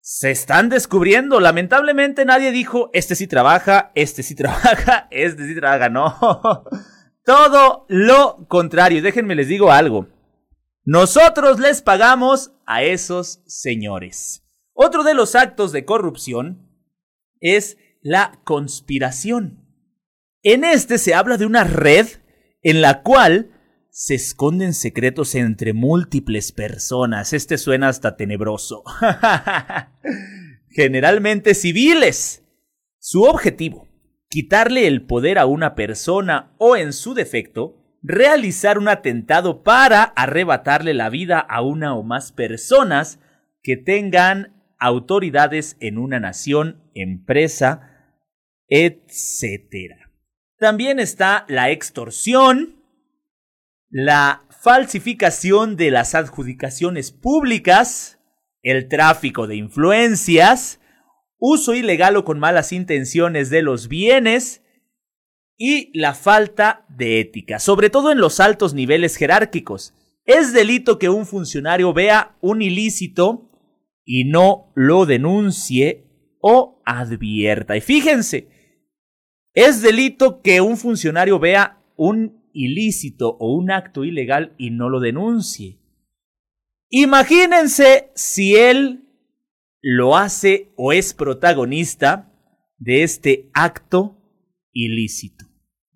Se 0.00 0.32
están 0.32 0.68
descubriendo. 0.68 1.38
Lamentablemente 1.38 2.24
nadie 2.24 2.50
dijo, 2.50 2.90
este 2.92 3.14
sí 3.14 3.28
trabaja, 3.28 3.92
este 3.94 4.24
sí 4.24 4.34
trabaja, 4.36 5.06
este 5.12 5.46
sí 5.46 5.54
trabaja. 5.54 5.88
No. 5.90 6.64
Todo 7.24 7.86
lo 7.88 8.46
contrario. 8.48 9.00
Déjenme 9.00 9.36
les 9.36 9.46
digo 9.46 9.70
algo. 9.70 10.08
Nosotros 10.88 11.58
les 11.58 11.82
pagamos 11.82 12.52
a 12.64 12.84
esos 12.84 13.42
señores. 13.44 14.44
Otro 14.72 15.02
de 15.02 15.14
los 15.14 15.34
actos 15.34 15.72
de 15.72 15.84
corrupción 15.84 16.70
es 17.40 17.76
la 18.02 18.40
conspiración. 18.44 19.66
En 20.44 20.62
este 20.62 20.98
se 20.98 21.12
habla 21.12 21.38
de 21.38 21.46
una 21.46 21.64
red 21.64 22.06
en 22.62 22.82
la 22.82 23.02
cual 23.02 23.50
se 23.90 24.14
esconden 24.14 24.74
secretos 24.74 25.34
entre 25.34 25.72
múltiples 25.72 26.52
personas. 26.52 27.32
Este 27.32 27.58
suena 27.58 27.88
hasta 27.88 28.16
tenebroso. 28.16 28.84
Generalmente 30.68 31.54
civiles. 31.54 32.44
Su 33.00 33.24
objetivo, 33.24 33.88
quitarle 34.28 34.86
el 34.86 35.04
poder 35.04 35.40
a 35.40 35.46
una 35.46 35.74
persona 35.74 36.54
o 36.58 36.76
en 36.76 36.92
su 36.92 37.12
defecto, 37.14 37.85
realizar 38.02 38.78
un 38.78 38.88
atentado 38.88 39.62
para 39.62 40.02
arrebatarle 40.02 40.94
la 40.94 41.10
vida 41.10 41.38
a 41.40 41.62
una 41.62 41.94
o 41.94 42.02
más 42.02 42.32
personas 42.32 43.20
que 43.62 43.76
tengan 43.76 44.54
autoridades 44.78 45.76
en 45.80 45.98
una 45.98 46.20
nación, 46.20 46.82
empresa, 46.94 48.14
etc. 48.68 49.94
También 50.58 50.98
está 50.98 51.44
la 51.48 51.70
extorsión, 51.70 52.82
la 53.88 54.46
falsificación 54.60 55.76
de 55.76 55.90
las 55.90 56.14
adjudicaciones 56.14 57.12
públicas, 57.12 58.18
el 58.62 58.88
tráfico 58.88 59.46
de 59.46 59.56
influencias, 59.56 60.80
uso 61.38 61.74
ilegal 61.74 62.16
o 62.16 62.24
con 62.24 62.38
malas 62.38 62.72
intenciones 62.72 63.50
de 63.50 63.62
los 63.62 63.88
bienes, 63.88 64.62
y 65.56 65.90
la 65.98 66.14
falta 66.14 66.84
de 66.88 67.20
ética, 67.20 67.58
sobre 67.58 67.90
todo 67.90 68.12
en 68.12 68.18
los 68.18 68.40
altos 68.40 68.74
niveles 68.74 69.16
jerárquicos. 69.16 69.94
Es 70.24 70.52
delito 70.52 70.98
que 70.98 71.08
un 71.08 71.24
funcionario 71.24 71.92
vea 71.92 72.36
un 72.40 72.60
ilícito 72.62 73.50
y 74.04 74.24
no 74.24 74.72
lo 74.74 75.06
denuncie 75.06 76.04
o 76.40 76.82
advierta. 76.84 77.76
Y 77.76 77.80
fíjense, 77.80 78.48
es 79.54 79.82
delito 79.82 80.42
que 80.42 80.60
un 80.60 80.76
funcionario 80.76 81.38
vea 81.38 81.82
un 81.96 82.50
ilícito 82.52 83.36
o 83.38 83.54
un 83.54 83.70
acto 83.70 84.04
ilegal 84.04 84.54
y 84.58 84.70
no 84.70 84.88
lo 84.88 85.00
denuncie. 85.00 85.78
Imagínense 86.88 88.10
si 88.14 88.54
él 88.54 89.08
lo 89.80 90.16
hace 90.16 90.72
o 90.76 90.92
es 90.92 91.14
protagonista 91.14 92.32
de 92.78 93.02
este 93.02 93.50
acto 93.54 94.16
ilícito. 94.72 95.45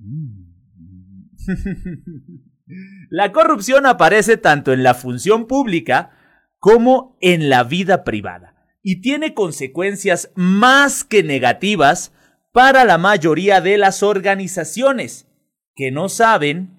La 3.10 3.32
corrupción 3.32 3.86
aparece 3.86 4.36
tanto 4.36 4.72
en 4.72 4.82
la 4.82 4.94
función 4.94 5.46
pública 5.46 6.10
como 6.58 7.16
en 7.20 7.48
la 7.48 7.64
vida 7.64 8.04
privada 8.04 8.54
y 8.82 9.00
tiene 9.00 9.34
consecuencias 9.34 10.30
más 10.34 11.04
que 11.04 11.22
negativas 11.22 12.12
para 12.52 12.84
la 12.84 12.98
mayoría 12.98 13.60
de 13.60 13.78
las 13.78 14.02
organizaciones 14.02 15.28
que 15.74 15.90
no 15.90 16.08
saben 16.08 16.78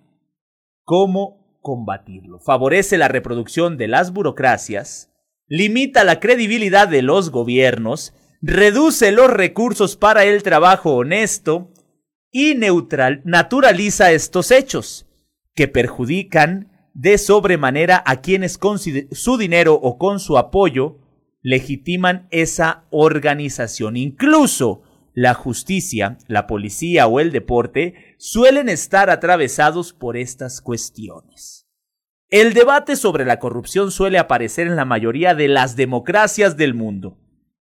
cómo 0.83 1.59
combatirlo. 1.61 2.39
Favorece 2.39 2.97
la 2.97 3.07
reproducción 3.07 3.77
de 3.77 3.87
las 3.87 4.11
burocracias, 4.11 5.11
limita 5.47 6.03
la 6.03 6.19
credibilidad 6.19 6.87
de 6.87 7.01
los 7.01 7.29
gobiernos, 7.29 8.13
reduce 8.41 9.11
los 9.11 9.29
recursos 9.29 9.95
para 9.95 10.25
el 10.25 10.43
trabajo 10.43 10.95
honesto 10.95 11.70
y 12.31 12.55
neutral, 12.55 13.21
naturaliza 13.25 14.11
estos 14.11 14.51
hechos 14.51 15.05
que 15.53 15.67
perjudican 15.67 16.71
de 16.93 17.17
sobremanera 17.17 18.01
a 18.05 18.21
quienes 18.21 18.57
con 18.57 18.79
su 18.79 19.37
dinero 19.37 19.75
o 19.75 19.97
con 19.97 20.19
su 20.19 20.37
apoyo 20.37 20.97
legitiman 21.41 22.27
esa 22.31 22.85
organización. 22.89 23.97
Incluso 23.97 24.83
la 25.13 25.33
justicia, 25.33 26.17
la 26.27 26.47
policía 26.47 27.07
o 27.07 27.19
el 27.19 27.31
deporte 27.31 28.15
suelen 28.17 28.69
estar 28.69 29.09
atravesados 29.09 29.93
por 29.93 30.15
estas 30.15 30.61
cuestiones. 30.61 31.67
El 32.29 32.53
debate 32.53 32.95
sobre 32.95 33.25
la 33.25 33.39
corrupción 33.39 33.91
suele 33.91 34.17
aparecer 34.17 34.67
en 34.67 34.77
la 34.77 34.85
mayoría 34.85 35.35
de 35.35 35.49
las 35.49 35.75
democracias 35.75 36.55
del 36.55 36.73
mundo. 36.73 37.17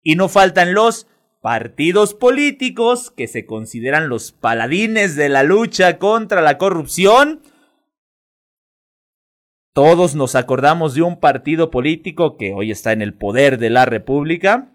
Y 0.03 0.17
no 0.17 0.29
faltan 0.29 0.75
los 0.75 1.07
partidos 1.47 2.13
políticos 2.13 3.13
que 3.13 3.29
se 3.29 3.47
consideran 3.47 4.09
los 4.09 4.33
paladines 4.33 5.15
de 5.15 5.29
la 5.29 5.45
lucha 5.45 5.97
contra 5.97 6.43
la 6.43 6.59
corrupción. 6.59 7.41
Todos 9.73 10.17
nos 10.17 10.35
acordamos 10.35 10.97
de 10.97 11.03
un 11.03 11.21
partido 11.21 11.71
político 11.71 12.37
que 12.37 12.53
hoy 12.53 12.73
está 12.73 12.91
en 12.91 13.01
el 13.01 13.15
poder 13.15 13.59
de 13.59 13.71
la 13.71 13.85
República. 13.85 14.75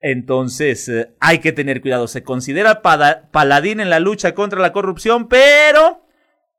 Entonces 0.00 0.88
eh, 0.88 1.14
hay 1.20 1.40
que 1.40 1.52
tener 1.52 1.82
cuidado. 1.82 2.08
Se 2.08 2.22
considera 2.22 2.80
paladín 2.80 3.80
en 3.80 3.90
la 3.90 4.00
lucha 4.00 4.34
contra 4.34 4.58
la 4.58 4.72
corrupción, 4.72 5.28
pero 5.28 6.06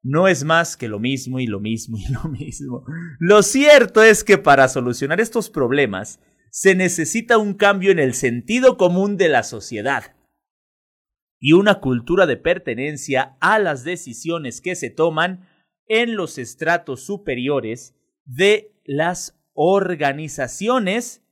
no 0.04 0.28
es 0.28 0.43
más 0.43 0.78
que 0.78 0.88
lo 0.88 1.00
mismo 1.00 1.39
y 1.39 1.48
lo 1.48 1.60
mismo 1.60 1.98
y 1.98 2.06
lo 2.13 2.26
mismo. 2.30 2.86
Lo 3.17 3.41
cierto 3.41 4.04
es 4.04 4.24
que 4.24 4.38
para 4.38 4.67
solucionar 4.67 5.20
estos 5.20 5.50
problemas, 5.50 6.20
se 6.51 6.75
necesita 6.75 7.38
un 7.38 7.53
cambio 7.53 7.91
en 7.91 7.99
el 7.99 8.13
sentido 8.13 8.77
común 8.77 9.17
de 9.17 9.29
la 9.29 9.43
sociedad 9.43 10.15
y 11.39 11.53
una 11.53 11.79
cultura 11.79 12.25
de 12.25 12.38
pertenencia 12.38 13.38
a 13.39 13.60
las 13.60 13.83
decisiones 13.83 14.62
que 14.62 14.75
se 14.75 14.89
toman 14.89 15.47
en 15.88 16.15
los 16.15 16.38
estratos 16.38 17.05
superiores 17.05 17.95
de 18.25 18.75
las 18.86 19.39
organizaciones 19.53 21.23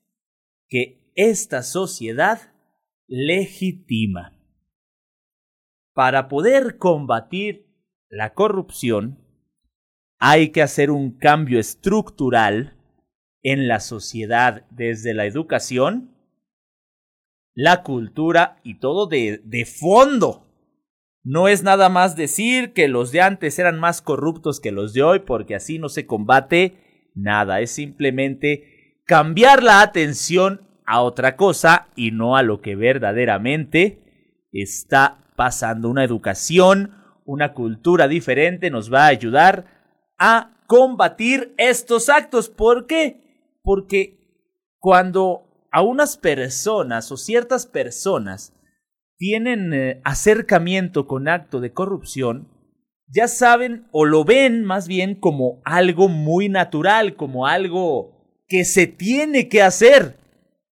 que 0.67 1.12
esta 1.15 1.63
sociedad 1.63 2.54
legitima. 3.08 4.38
Para 5.93 6.28
poder 6.28 6.78
combatir 6.78 7.67
la 8.10 8.34
corrupción, 8.34 9.19
hay 10.17 10.49
que 10.49 10.62
hacer 10.62 10.91
un 10.91 11.17
cambio 11.17 11.60
estructural 11.60 12.75
en 13.45 13.67
la 13.67 13.79
sociedad 13.79 14.65
desde 14.71 15.13
la 15.13 15.27
educación, 15.27 16.15
la 17.53 17.84
cultura 17.84 18.58
y 18.63 18.79
todo 18.79 19.05
de, 19.05 19.39
de 19.45 19.65
fondo. 19.65 20.47
No 21.23 21.47
es 21.47 21.62
nada 21.62 21.88
más 21.89 22.15
decir 22.15 22.73
que 22.73 22.88
los 22.88 23.12
de 23.12 23.21
antes 23.21 23.60
eran 23.60 23.79
más 23.79 24.01
corruptos 24.01 24.60
que 24.60 24.71
los 24.71 24.93
de 24.93 25.03
hoy 25.03 25.19
porque 25.19 25.53
así 25.53 25.77
no 25.77 25.89
se 25.89 26.08
combate 26.08 27.12
nada, 27.13 27.62
es 27.62 27.69
simplemente 27.69 29.03
cambiar 29.05 29.62
la 29.62 29.81
atención 29.81 30.67
a 30.88 31.03
otra 31.03 31.36
cosa 31.36 31.89
y 31.95 32.10
no 32.10 32.38
a 32.38 32.41
lo 32.41 32.62
que 32.62 32.75
verdaderamente 32.75 33.99
está 34.53 35.19
pasando. 35.36 35.88
Una 35.88 36.03
educación, 36.03 36.95
una 37.25 37.53
cultura 37.53 38.08
diferente 38.08 38.71
nos 38.71 38.91
va 38.91 39.03
a 39.03 39.10
ayudar 39.10 39.65
a 40.17 40.63
combatir 40.65 41.53
estos 41.58 42.10
actos. 42.10 42.49
¿Por 42.49 42.88
qué? 42.88 43.25
Porque 43.65 44.17
cuando 44.80 45.67
a 45.71 45.82
unas 45.82 46.15
personas 46.15 47.12
o 47.12 47.17
ciertas 47.17 47.65
personas 47.65 48.54
tienen 49.17 49.73
eh, 49.73 50.01
acercamiento 50.06 51.08
con 51.08 51.28
acto 51.28 51.60
de 51.60 51.73
corrupción, 51.73 52.47
ya 53.08 53.28
saben 53.28 53.88
o 53.91 54.06
lo 54.06 54.23
ven 54.23 54.63
más 54.63 54.88
bien 54.88 55.15
como 55.15 55.62
algo 55.65 56.08
muy 56.08 56.47
natural, 56.47 57.15
como 57.15 57.47
algo 57.47 58.15
que 58.47 58.63
se 58.63 58.88
tiene 58.88 59.49
que 59.49 59.62
hacer. 59.62 60.17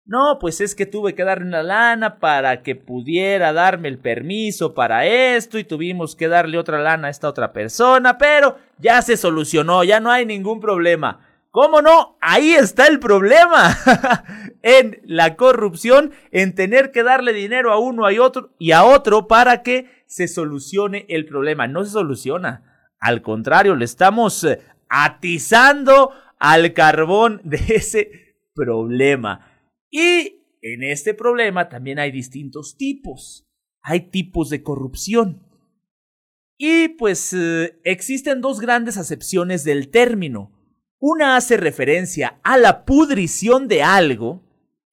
No, 0.05 0.37
pues 0.39 0.59
es 0.59 0.75
que 0.75 0.85
tuve 0.85 1.15
que 1.15 1.23
darle 1.23 1.47
una 1.47 1.63
lana 1.63 2.19
para 2.19 2.61
que 2.61 2.75
pudiera 2.75 3.53
darme 3.53 3.87
el 3.87 3.99
permiso 3.99 4.73
para 4.73 5.05
esto 5.05 5.57
y 5.57 5.63
tuvimos 5.63 6.15
que 6.15 6.27
darle 6.27 6.57
otra 6.57 6.79
lana 6.81 7.07
a 7.07 7.11
esta 7.11 7.29
otra 7.29 7.53
persona, 7.53 8.17
pero 8.17 8.57
ya 8.79 9.01
se 9.01 9.15
solucionó, 9.15 9.83
ya 9.83 10.01
no 10.01 10.11
hay 10.11 10.25
ningún 10.25 10.59
problema. 10.59 11.32
¿Cómo 11.53 11.83
no? 11.83 12.17
Ahí 12.19 12.53
está 12.53 12.87
el 12.87 12.99
problema. 12.99 13.77
en 14.63 14.99
la 15.05 15.35
corrupción, 15.35 16.11
en 16.31 16.55
tener 16.55 16.91
que 16.91 17.03
darle 17.03 17.31
dinero 17.31 17.71
a 17.71 17.77
uno 17.77 18.09
y, 18.09 18.17
otro, 18.17 18.55
y 18.57 18.71
a 18.71 18.83
otro 18.83 19.27
para 19.27 19.61
que 19.61 20.03
se 20.07 20.27
solucione 20.27 21.05
el 21.09 21.27
problema. 21.27 21.67
No 21.67 21.85
se 21.85 21.91
soluciona. 21.91 22.89
Al 22.99 23.21
contrario, 23.21 23.75
le 23.75 23.85
estamos 23.85 24.43
eh, 24.45 24.61
atizando 24.89 26.11
al 26.39 26.73
carbón 26.73 27.39
de 27.43 27.57
ese 27.67 28.09
problema. 28.55 29.61
Y 29.91 30.43
en 30.63 30.81
este 30.81 31.13
problema 31.13 31.69
también 31.69 31.99
hay 31.99 32.09
distintos 32.09 32.77
tipos. 32.77 33.45
Hay 33.83 34.09
tipos 34.09 34.49
de 34.49 34.63
corrupción. 34.63 35.47
Y 36.57 36.87
pues 36.87 37.31
eh, 37.33 37.79
existen 37.83 38.41
dos 38.41 38.59
grandes 38.59 38.97
acepciones 38.97 39.63
del 39.63 39.91
término. 39.91 40.52
Una 41.05 41.35
hace 41.35 41.57
referencia 41.57 42.39
a 42.43 42.57
la 42.57 42.85
pudrición 42.85 43.67
de 43.67 43.83
algo, 43.83 44.41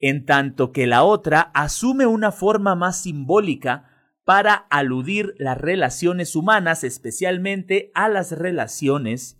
en 0.00 0.26
tanto 0.26 0.72
que 0.72 0.88
la 0.88 1.04
otra 1.04 1.52
asume 1.54 2.04
una 2.04 2.32
forma 2.32 2.74
más 2.74 3.02
simbólica 3.02 3.88
para 4.24 4.54
aludir 4.54 5.36
las 5.38 5.56
relaciones 5.56 6.34
humanas, 6.34 6.82
especialmente 6.82 7.92
a 7.94 8.08
las 8.08 8.32
relaciones 8.32 9.38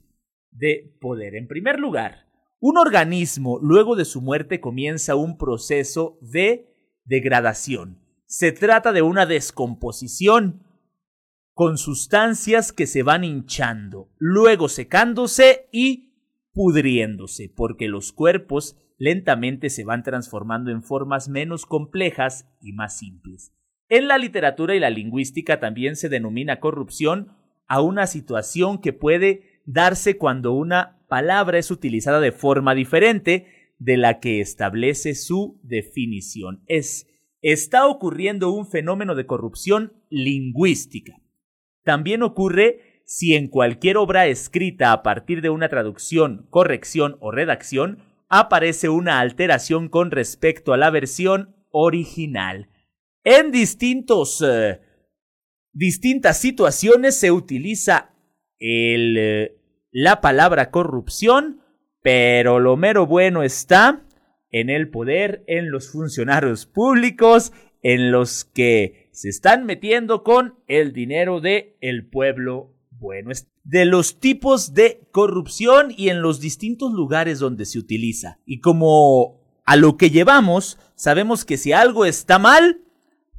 de 0.52 0.96
poder. 1.00 1.34
En 1.34 1.48
primer 1.48 1.80
lugar, 1.80 2.28
un 2.60 2.78
organismo 2.78 3.58
luego 3.60 3.96
de 3.96 4.04
su 4.04 4.20
muerte 4.22 4.60
comienza 4.60 5.16
un 5.16 5.38
proceso 5.38 6.20
de 6.20 6.72
degradación. 7.04 7.98
Se 8.26 8.52
trata 8.52 8.92
de 8.92 9.02
una 9.02 9.26
descomposición 9.26 10.62
con 11.52 11.78
sustancias 11.78 12.72
que 12.72 12.86
se 12.86 13.02
van 13.02 13.24
hinchando, 13.24 14.08
luego 14.18 14.68
secándose 14.68 15.68
y 15.72 16.09
pudriéndose, 16.52 17.52
porque 17.54 17.88
los 17.88 18.12
cuerpos 18.12 18.76
lentamente 18.98 19.70
se 19.70 19.84
van 19.84 20.02
transformando 20.02 20.70
en 20.70 20.82
formas 20.82 21.28
menos 21.28 21.66
complejas 21.66 22.48
y 22.60 22.72
más 22.72 22.98
simples. 22.98 23.52
En 23.88 24.08
la 24.08 24.18
literatura 24.18 24.74
y 24.74 24.80
la 24.80 24.90
lingüística 24.90 25.58
también 25.58 25.96
se 25.96 26.08
denomina 26.08 26.60
corrupción 26.60 27.32
a 27.66 27.80
una 27.80 28.06
situación 28.06 28.80
que 28.80 28.92
puede 28.92 29.62
darse 29.64 30.16
cuando 30.16 30.52
una 30.52 31.04
palabra 31.08 31.58
es 31.58 31.70
utilizada 31.70 32.20
de 32.20 32.32
forma 32.32 32.74
diferente 32.74 33.46
de 33.78 33.96
la 33.96 34.20
que 34.20 34.40
establece 34.40 35.14
su 35.14 35.58
definición. 35.62 36.62
Es, 36.66 37.08
está 37.40 37.86
ocurriendo 37.86 38.52
un 38.52 38.66
fenómeno 38.66 39.14
de 39.14 39.26
corrupción 39.26 39.92
lingüística. 40.10 41.20
También 41.82 42.22
ocurre 42.22 42.89
si 43.10 43.34
en 43.34 43.48
cualquier 43.48 43.96
obra 43.96 44.28
escrita 44.28 44.92
a 44.92 45.02
partir 45.02 45.42
de 45.42 45.50
una 45.50 45.68
traducción, 45.68 46.46
corrección 46.48 47.16
o 47.18 47.32
redacción 47.32 48.04
aparece 48.28 48.88
una 48.88 49.18
alteración 49.18 49.88
con 49.88 50.12
respecto 50.12 50.72
a 50.72 50.76
la 50.76 50.90
versión 50.90 51.56
original. 51.72 52.68
En 53.24 53.50
distintos, 53.50 54.44
eh, 54.46 54.78
distintas 55.72 56.38
situaciones 56.38 57.18
se 57.18 57.32
utiliza 57.32 58.14
el, 58.60 59.16
eh, 59.18 59.56
la 59.90 60.20
palabra 60.20 60.70
corrupción, 60.70 61.62
pero 62.02 62.60
lo 62.60 62.76
mero 62.76 63.08
bueno 63.08 63.42
está 63.42 64.06
en 64.52 64.70
el 64.70 64.88
poder, 64.88 65.42
en 65.48 65.72
los 65.72 65.90
funcionarios 65.90 66.64
públicos, 66.64 67.52
en 67.82 68.12
los 68.12 68.44
que 68.44 69.08
se 69.10 69.30
están 69.30 69.66
metiendo 69.66 70.22
con 70.22 70.60
el 70.68 70.92
dinero 70.92 71.40
de 71.40 71.76
el 71.80 72.06
pueblo 72.08 72.76
bueno. 73.00 73.30
De 73.64 73.84
los 73.84 74.20
tipos 74.20 74.74
de 74.74 75.08
corrupción 75.10 75.92
y 75.96 76.10
en 76.10 76.22
los 76.22 76.38
distintos 76.38 76.92
lugares 76.92 77.40
donde 77.40 77.64
se 77.64 77.78
utiliza. 77.78 78.38
Y 78.44 78.60
como 78.60 79.40
a 79.64 79.76
lo 79.76 79.96
que 79.96 80.10
llevamos, 80.10 80.78
sabemos 80.94 81.44
que 81.44 81.56
si 81.56 81.72
algo 81.72 82.04
está 82.04 82.38
mal, 82.38 82.82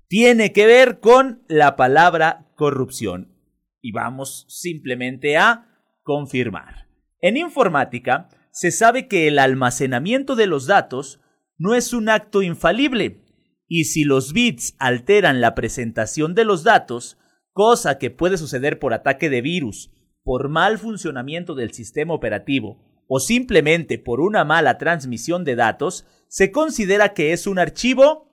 tiene 0.08 0.52
que 0.52 0.66
ver 0.66 1.00
con 1.00 1.44
la 1.48 1.78
palabra 1.78 2.52
corrupción. 2.56 3.38
Y 3.82 3.94
vamos 3.94 4.46
simplemente 4.50 5.38
a 5.38 5.68
confirmar. 6.04 6.88
En 7.22 7.38
informática, 7.38 8.28
se 8.52 8.72
sabe 8.72 9.08
que 9.08 9.28
el 9.28 9.40
almacenamiento 9.40 10.36
de 10.36 10.48
los 10.48 10.66
datos 10.66 11.22
no 11.58 11.76
es 11.76 11.94
un 11.94 12.10
acto 12.10 12.42
infalible, 12.42 13.24
y 13.68 13.86
si 13.86 14.04
los 14.04 14.34
bits 14.34 14.76
alteran 14.80 15.40
la 15.40 15.56
presentación 15.56 16.36
de 16.36 16.44
los 16.44 16.64
datos, 16.64 17.18
cosa 17.54 17.98
que 17.98 18.12
puede 18.12 18.38
suceder 18.38 18.80
por 18.80 18.94
ataque 18.94 19.30
de 19.30 19.42
virus, 19.42 19.92
por 20.24 20.50
mal 20.50 20.78
funcionamiento 20.78 21.56
del 21.56 21.74
sistema 21.74 22.14
operativo 22.14 22.78
o 23.08 23.20
simplemente 23.20 23.98
por 23.98 24.22
una 24.22 24.46
mala 24.46 24.78
transmisión 24.78 25.44
de 25.44 25.56
datos, 25.56 26.06
se 26.30 26.52
considera 26.52 27.14
que 27.14 27.34
es 27.34 27.46
un 27.46 27.60
archivo 27.60 28.30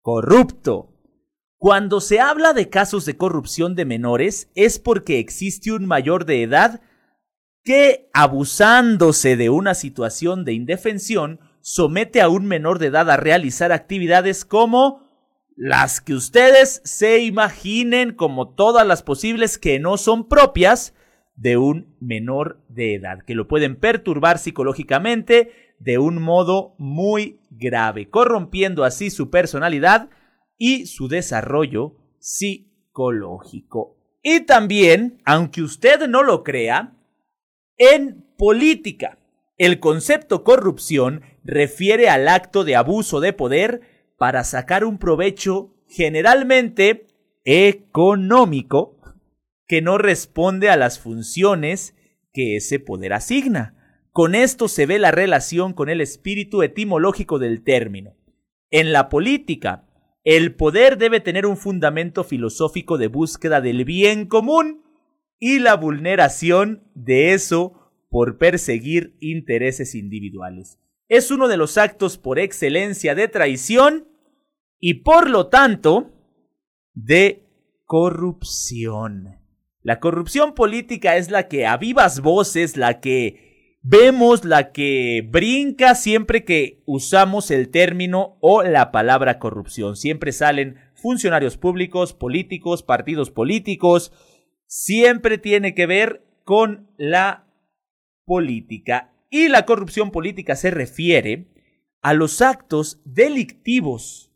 corrupto. 0.00 0.92
Cuando 1.58 2.00
se 2.00 2.18
habla 2.18 2.52
de 2.52 2.68
casos 2.68 3.04
de 3.04 3.16
corrupción 3.16 3.76
de 3.76 3.84
menores 3.84 4.50
es 4.56 4.80
porque 4.80 5.20
existe 5.20 5.70
un 5.70 5.86
mayor 5.86 6.24
de 6.24 6.42
edad 6.42 6.80
que, 7.62 8.10
abusándose 8.12 9.36
de 9.36 9.48
una 9.48 9.74
situación 9.74 10.44
de 10.44 10.54
indefensión, 10.54 11.40
somete 11.60 12.20
a 12.20 12.28
un 12.28 12.46
menor 12.46 12.78
de 12.78 12.86
edad 12.86 13.10
a 13.10 13.16
realizar 13.16 13.72
actividades 13.72 14.44
como 14.44 15.05
las 15.56 16.02
que 16.02 16.14
ustedes 16.14 16.82
se 16.84 17.20
imaginen 17.20 18.12
como 18.12 18.54
todas 18.54 18.86
las 18.86 19.02
posibles 19.02 19.56
que 19.58 19.80
no 19.80 19.96
son 19.96 20.28
propias 20.28 20.94
de 21.34 21.56
un 21.56 21.96
menor 21.98 22.62
de 22.68 22.94
edad, 22.94 23.18
que 23.26 23.34
lo 23.34 23.48
pueden 23.48 23.76
perturbar 23.76 24.38
psicológicamente 24.38 25.74
de 25.78 25.98
un 25.98 26.22
modo 26.22 26.74
muy 26.78 27.40
grave, 27.50 28.08
corrompiendo 28.10 28.84
así 28.84 29.10
su 29.10 29.30
personalidad 29.30 30.10
y 30.58 30.86
su 30.86 31.08
desarrollo 31.08 31.96
psicológico. 32.18 33.96
Y 34.22 34.40
también, 34.40 35.22
aunque 35.24 35.62
usted 35.62 36.06
no 36.06 36.22
lo 36.22 36.42
crea, 36.42 36.96
en 37.78 38.24
política, 38.36 39.18
el 39.56 39.80
concepto 39.80 40.44
corrupción 40.44 41.22
refiere 41.44 42.08
al 42.10 42.28
acto 42.28 42.64
de 42.64 42.76
abuso 42.76 43.20
de 43.20 43.32
poder 43.32 43.95
para 44.16 44.44
sacar 44.44 44.84
un 44.84 44.98
provecho 44.98 45.74
generalmente 45.88 47.06
económico 47.44 48.98
que 49.66 49.82
no 49.82 49.98
responde 49.98 50.70
a 50.70 50.76
las 50.76 50.98
funciones 50.98 51.94
que 52.32 52.56
ese 52.56 52.78
poder 52.78 53.12
asigna. 53.12 54.02
Con 54.12 54.34
esto 54.34 54.68
se 54.68 54.86
ve 54.86 54.98
la 54.98 55.10
relación 55.10 55.74
con 55.74 55.88
el 55.88 56.00
espíritu 56.00 56.62
etimológico 56.62 57.38
del 57.38 57.62
término. 57.62 58.16
En 58.70 58.92
la 58.92 59.08
política, 59.08 59.86
el 60.24 60.54
poder 60.54 60.98
debe 60.98 61.20
tener 61.20 61.46
un 61.46 61.56
fundamento 61.56 62.24
filosófico 62.24 62.98
de 62.98 63.08
búsqueda 63.08 63.60
del 63.60 63.84
bien 63.84 64.26
común 64.26 64.82
y 65.38 65.58
la 65.58 65.76
vulneración 65.76 66.82
de 66.94 67.34
eso 67.34 67.92
por 68.08 68.38
perseguir 68.38 69.16
intereses 69.20 69.94
individuales 69.94 70.78
es 71.08 71.30
uno 71.30 71.48
de 71.48 71.56
los 71.56 71.78
actos 71.78 72.18
por 72.18 72.38
excelencia 72.38 73.14
de 73.14 73.28
traición 73.28 74.08
y 74.80 74.94
por 75.02 75.30
lo 75.30 75.48
tanto 75.48 76.12
de 76.94 77.44
corrupción. 77.84 79.38
La 79.82 80.00
corrupción 80.00 80.54
política 80.54 81.16
es 81.16 81.30
la 81.30 81.46
que 81.46 81.66
a 81.66 81.76
vivas 81.76 82.20
voces, 82.20 82.76
la 82.76 83.00
que 83.00 83.78
vemos, 83.82 84.44
la 84.44 84.72
que 84.72 85.24
brinca 85.30 85.94
siempre 85.94 86.44
que 86.44 86.82
usamos 86.86 87.52
el 87.52 87.70
término 87.70 88.36
o 88.40 88.64
la 88.64 88.90
palabra 88.90 89.38
corrupción. 89.38 89.94
Siempre 89.94 90.32
salen 90.32 90.80
funcionarios 90.94 91.56
públicos, 91.56 92.14
políticos, 92.14 92.82
partidos 92.82 93.30
políticos. 93.30 94.12
Siempre 94.66 95.38
tiene 95.38 95.72
que 95.74 95.86
ver 95.86 96.26
con 96.42 96.90
la 96.96 97.46
política 98.24 99.15
y 99.36 99.48
la 99.48 99.66
corrupción 99.66 100.10
política 100.10 100.56
se 100.56 100.70
refiere 100.70 101.52
a 102.00 102.14
los 102.14 102.40
actos 102.40 103.02
delictivos 103.04 104.32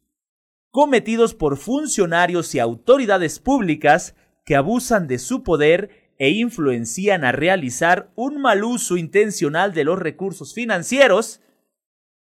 cometidos 0.71 1.35
por 1.35 1.57
funcionarios 1.57 2.55
y 2.55 2.59
autoridades 2.59 3.39
públicas 3.39 4.15
que 4.45 4.57
abusan 4.57 5.09
de 5.09 5.19
su 5.19 5.43
poder 5.43 6.13
e 6.19 6.31
influencian 6.31 7.25
a 7.25 7.33
realizar 7.33 8.13
un 8.15 8.43
mal 8.43 8.63
uso 8.63 8.99
intencional 8.99 9.73
de 9.73 9.85
los 9.85 9.99
recursos 9.99 10.53
financieros 10.53 11.41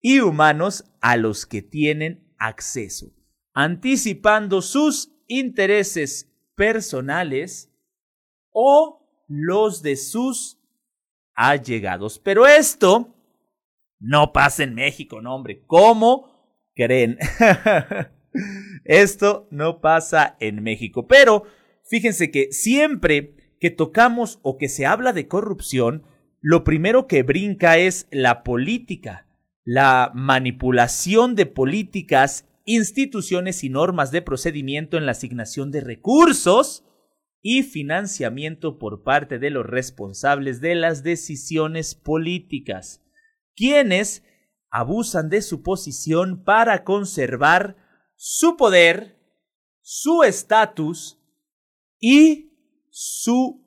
y 0.02 0.22
humanos 0.22 0.86
a 1.02 1.18
los 1.18 1.46
que 1.46 1.62
tienen 1.62 2.34
acceso, 2.40 3.14
anticipando 3.54 4.64
sus 4.64 5.12
intereses 5.28 6.34
personales 6.56 7.72
o 8.52 9.08
los 9.28 9.84
de 9.84 9.98
sus 9.98 10.60
allegados. 11.36 12.20
Pero 12.20 12.48
esto 12.48 13.16
no 14.00 14.34
pasa 14.34 14.64
en 14.64 14.74
México, 14.74 15.22
no 15.22 15.36
hombre. 15.36 15.64
¿Cómo 15.68 16.32
creen? 16.76 17.18
esto 18.86 19.48
no 19.52 19.82
pasa 19.82 20.38
en 20.40 20.64
México. 20.64 21.08
Pero 21.08 21.44
fíjense 21.84 22.32
que 22.32 22.52
siempre 22.52 23.36
que 23.60 23.70
tocamos 23.70 24.40
o 24.42 24.58
que 24.58 24.70
se 24.70 24.86
habla 24.86 25.14
de 25.14 25.28
corrupción, 25.28 26.04
lo 26.42 26.64
primero 26.64 27.08
que 27.08 27.24
brinca 27.24 27.78
es 27.78 28.08
la 28.12 28.44
política, 28.44 29.28
la 29.64 30.12
manipulación 30.14 31.36
de 31.36 31.46
políticas, 31.46 32.48
instituciones 32.66 33.64
y 33.64 33.70
normas 33.70 34.12
de 34.12 34.22
procedimiento 34.22 34.98
en 34.98 35.06
la 35.06 35.14
asignación 35.14 35.72
de 35.72 35.82
recursos 35.82 36.84
y 37.48 37.62
financiamiento 37.62 38.80
por 38.80 39.04
parte 39.04 39.38
de 39.38 39.52
los 39.52 39.68
responsables 39.68 40.62
de 40.62 40.74
las 40.74 41.04
decisiones 41.04 41.94
políticas. 41.94 43.04
quienes 43.56 44.26
abusan 44.72 45.30
de 45.30 45.44
su 45.44 45.62
posición 45.62 46.44
para 46.44 46.84
conservar 46.84 47.78
su 48.16 48.58
poder, 48.58 49.22
su 49.80 50.24
estatus 50.24 51.22
y 52.00 52.52
su 52.90 53.64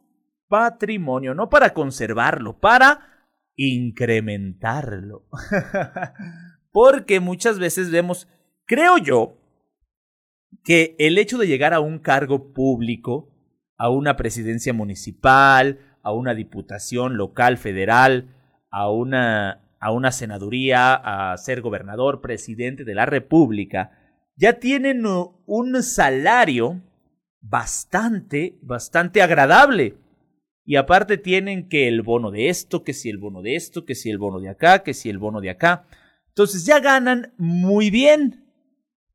patrimonio, 0.48 1.32
no 1.32 1.48
para 1.48 1.72
conservarlo, 1.72 2.58
para 2.58 3.30
incrementarlo. 3.54 5.28
Porque 6.72 7.20
muchas 7.20 7.60
veces 7.60 7.92
vemos, 7.92 8.26
creo 8.66 8.98
yo, 8.98 9.38
que 10.64 10.96
el 10.98 11.16
hecho 11.16 11.38
de 11.38 11.46
llegar 11.46 11.72
a 11.72 11.80
un 11.80 12.00
cargo 12.00 12.52
público, 12.52 13.37
a 13.78 13.88
una 13.88 14.16
presidencia 14.16 14.72
municipal, 14.72 15.78
a 16.02 16.12
una 16.12 16.34
diputación 16.34 17.16
local, 17.16 17.56
federal, 17.56 18.34
a 18.70 18.90
una, 18.90 19.62
a 19.80 19.92
una 19.92 20.12
senaduría, 20.12 20.94
a 20.94 21.36
ser 21.38 21.60
gobernador, 21.60 22.20
presidente 22.20 22.84
de 22.84 22.94
la 22.94 23.06
República, 23.06 23.92
ya 24.36 24.54
tienen 24.54 25.04
un 25.06 25.82
salario 25.82 26.82
bastante, 27.40 28.58
bastante 28.62 29.22
agradable. 29.22 29.96
Y 30.64 30.76
aparte 30.76 31.16
tienen 31.16 31.68
que 31.68 31.88
el 31.88 32.02
bono 32.02 32.30
de 32.30 32.48
esto, 32.50 32.84
que 32.84 32.92
si 32.92 33.08
el 33.08 33.18
bono 33.18 33.40
de 33.40 33.56
esto, 33.56 33.86
que 33.86 33.94
si 33.94 34.10
el 34.10 34.18
bono 34.18 34.38
de 34.38 34.50
acá, 34.50 34.82
que 34.82 34.92
si 34.92 35.08
el 35.08 35.18
bono 35.18 35.40
de 35.40 35.50
acá. 35.50 35.86
Entonces 36.28 36.66
ya 36.66 36.78
ganan 36.78 37.32
muy 37.38 37.90
bien. 37.90 38.44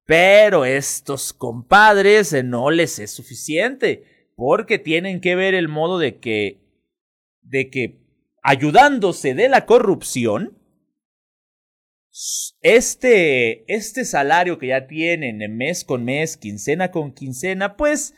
Pero 0.06 0.65
estos 0.65 1.32
compadres 1.32 2.34
eh, 2.34 2.43
no 2.43 2.71
les 2.71 2.99
es 2.99 3.12
suficiente, 3.12 4.04
porque 4.36 4.80
tienen 4.80 5.22
que 5.22 5.36
ver 5.36 5.54
el 5.54 5.67
modo 5.67 6.00
de 6.00 6.19
que 6.19 6.62
de 7.41 7.69
que 7.69 8.00
ayudándose 8.41 9.34
de 9.34 9.50
la 9.50 9.65
corrupción 9.65 10.58
este 12.62 13.65
este 13.74 14.06
salario 14.06 14.60
que 14.60 14.67
ya 14.67 14.88
tienen 14.88 15.58
mes 15.58 15.84
con 15.84 16.06
mes, 16.06 16.38
quincena 16.38 16.91
con 16.91 17.13
quincena, 17.13 17.76
pues 17.76 18.13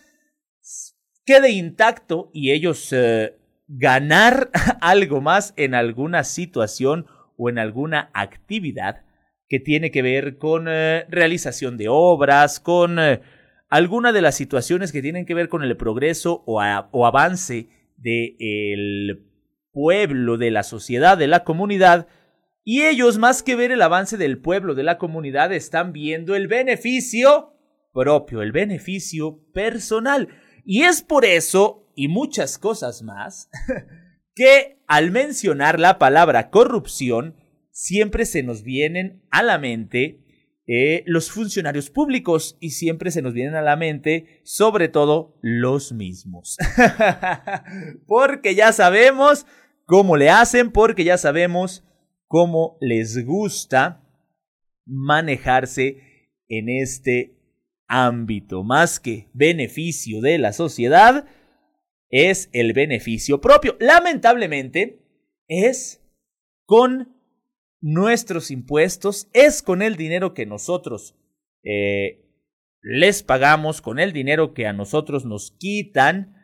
quede 1.25 1.51
intacto 1.51 2.29
y 2.33 2.51
ellos 2.51 2.91
eh, 2.91 3.37
ganar 3.67 4.51
algo 4.81 5.21
más 5.21 5.53
en 5.57 5.73
alguna 5.73 6.23
situación 6.23 7.07
o 7.37 7.49
en 7.49 7.57
alguna 7.57 8.09
actividad 8.13 9.03
que 9.47 9.59
tiene 9.59 9.91
que 9.91 10.01
ver 10.01 10.37
con 10.37 10.67
eh, 10.67 11.05
realización 11.09 11.77
de 11.77 11.87
obras, 11.89 12.59
con 12.59 12.99
eh, 12.99 13.21
alguna 13.69 14.11
de 14.11 14.21
las 14.21 14.35
situaciones 14.35 14.91
que 14.91 15.01
tienen 15.01 15.25
que 15.25 15.33
ver 15.33 15.49
con 15.49 15.63
el 15.63 15.77
progreso 15.77 16.43
o, 16.45 16.61
o 16.91 17.05
avance 17.05 17.69
del 17.97 19.25
pueblo, 19.71 20.37
de 20.37 20.51
la 20.51 20.63
sociedad, 20.63 21.17
de 21.17 21.27
la 21.27 21.43
comunidad, 21.43 22.07
y 22.67 22.85
ellos, 22.85 23.19
más 23.19 23.43
que 23.43 23.55
ver 23.55 23.71
el 23.71 23.81
avance 23.83 24.17
del 24.17 24.39
pueblo, 24.39 24.73
de 24.73 24.81
la 24.81 24.97
comunidad, 24.97 25.53
están 25.53 25.93
viendo 25.93 26.35
el 26.35 26.47
beneficio 26.47 27.53
propio, 27.93 28.41
el 28.41 28.51
beneficio 28.51 29.39
personal. 29.53 30.29
Y 30.65 30.81
es 30.81 31.03
por 31.03 31.25
eso, 31.25 31.87
y 31.95 32.07
muchas 32.07 32.57
cosas 32.57 33.03
más, 33.03 33.51
que 34.35 34.79
al 34.87 35.11
mencionar 35.11 35.79
la 35.79 35.99
palabra 35.99 36.49
corrupción, 36.49 37.35
siempre 37.69 38.25
se 38.25 38.41
nos 38.41 38.63
vienen 38.63 39.21
a 39.29 39.43
la 39.43 39.59
mente 39.59 40.24
eh, 40.67 41.03
los 41.05 41.29
funcionarios 41.29 41.91
públicos 41.91 42.57
y 42.59 42.71
siempre 42.71 43.11
se 43.11 43.21
nos 43.21 43.33
vienen 43.33 43.55
a 43.55 43.61
la 43.61 43.75
mente 43.75 44.41
sobre 44.43 44.87
todo 44.87 45.37
los 45.41 45.91
mismos. 45.91 46.57
porque 48.07 48.55
ya 48.55 48.73
sabemos 48.73 49.45
cómo 49.85 50.17
le 50.17 50.29
hacen, 50.29 50.71
porque 50.71 51.03
ya 51.03 51.17
sabemos 51.17 51.83
cómo 52.27 52.77
les 52.81 53.23
gusta 53.25 54.03
manejarse 54.85 56.31
en 56.47 56.69
este 56.69 57.37
ámbito. 57.87 58.63
Más 58.63 58.99
que 58.99 59.29
beneficio 59.33 60.21
de 60.21 60.39
la 60.39 60.51
sociedad, 60.51 61.27
es 62.09 62.49
el 62.53 62.73
beneficio 62.73 63.41
propio. 63.41 63.77
Lamentablemente, 63.79 64.99
es 65.47 66.01
con 66.65 67.14
nuestros 67.85 68.49
impuestos, 68.49 69.29
es 69.31 69.61
con 69.61 69.83
el 69.83 69.95
dinero 69.95 70.33
que 70.33 70.47
nosotros 70.47 71.13
eh, 71.63 72.25
les 72.81 73.21
pagamos, 73.21 73.79
con 73.79 73.99
el 73.99 74.11
dinero 74.11 74.55
que 74.55 74.65
a 74.65 74.73
nosotros 74.73 75.23
nos 75.23 75.51
quitan 75.51 76.35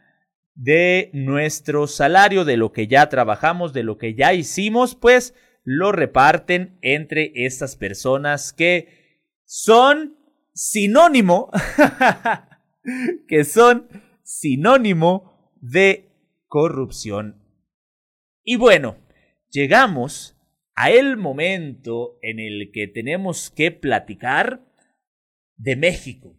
de 0.54 1.10
nuestro 1.14 1.88
salario, 1.88 2.46
de 2.46 2.58
lo 2.58 2.72
que 2.72 2.86
ya 2.86 3.10
trabajamos, 3.10 3.74
de 3.74 3.82
lo 3.82 3.98
que 3.98 4.14
ya 4.14 4.36
hicimos, 4.36 4.94
pues 4.94 5.34
lo 5.64 5.92
reparten 5.92 6.78
entre 6.84 7.32
estas 7.34 7.76
personas 7.76 8.54
que 8.54 9.26
son 9.44 10.18
sinónimo, 10.54 11.50
que 13.28 13.46
son 13.46 13.88
sinónimo 14.22 15.56
de 15.60 16.12
corrupción. 16.46 17.44
Y 18.44 18.58
bueno, 18.58 18.98
llegamos 19.50 20.38
a 20.82 20.90
el 20.90 21.16
momento 21.16 22.18
en 22.24 22.40
el 22.40 22.72
que 22.74 22.88
tenemos 22.88 23.52
que 23.52 23.70
platicar 23.70 24.66
de 25.56 25.76
México. 25.76 26.36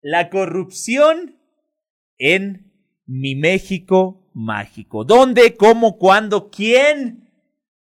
La 0.00 0.28
corrupción 0.28 1.38
en 2.18 2.72
mi 3.06 3.36
México 3.36 4.28
mágico. 4.34 5.04
¿Dónde, 5.04 5.54
cómo, 5.54 5.98
cuándo, 5.98 6.50
quién? 6.50 7.30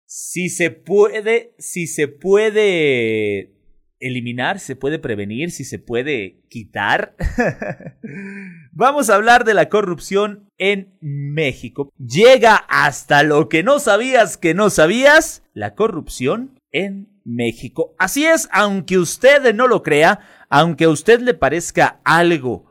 Si 0.06 0.48
se 0.48 0.72
puede, 0.72 1.54
si 1.58 1.86
se 1.86 2.08
puede 2.08 3.59
eliminar, 4.00 4.60
se 4.60 4.76
puede 4.76 5.00
prevenir, 5.00 5.52
si 5.52 5.64
se 5.64 5.80
puede 5.80 6.42
quitar. 6.50 7.16
Vamos 8.72 9.10
a 9.10 9.16
hablar 9.16 9.44
de 9.44 9.54
la 9.54 9.70
corrupción 9.70 10.50
en 10.58 10.98
México. 11.02 11.92
Llega 11.98 12.56
hasta 12.56 13.24
lo 13.24 13.50
que 13.50 13.64
no 13.64 13.80
sabías 13.80 14.38
que 14.38 14.54
no 14.54 14.70
sabías, 14.70 15.44
la 15.54 15.76
corrupción 15.76 16.60
en 16.72 17.10
México. 17.24 17.96
Así 17.98 18.26
es, 18.26 18.48
aunque 18.52 18.98
usted 18.98 19.54
no 19.54 19.68
lo 19.68 19.84
crea, 19.84 20.20
aunque 20.50 20.86
a 20.86 20.90
usted 20.90 21.22
le 21.22 21.34
parezca 21.34 22.02
algo 22.04 22.70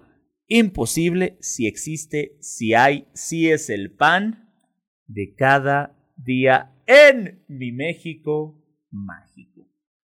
imposible, 0.49 1.37
si 1.41 1.67
existe, 1.67 2.37
si 2.41 2.75
hay, 2.75 3.07
si 3.13 3.51
es 3.51 3.69
el 3.71 3.93
pan 3.93 4.51
de 5.07 5.35
cada 5.35 5.95
día 6.17 6.73
en 6.87 7.45
mi 7.49 7.71
México 7.71 8.59
mágico. 8.91 9.58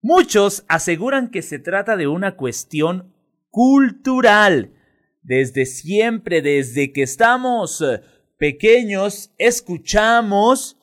Muchos 0.01 0.65
aseguran 0.69 1.31
que 1.31 1.43
se 1.43 1.59
trata 1.59 1.97
de 1.97 2.07
una 2.07 2.37
cuestión 2.37 3.13
cultural. 3.51 4.73
Desde 5.23 5.67
siempre, 5.67 6.43
desde 6.43 6.93
que 6.93 7.03
estamos 7.03 7.81
eh, 7.81 8.01
pequeños, 8.39 9.33
escuchamos 9.39 10.79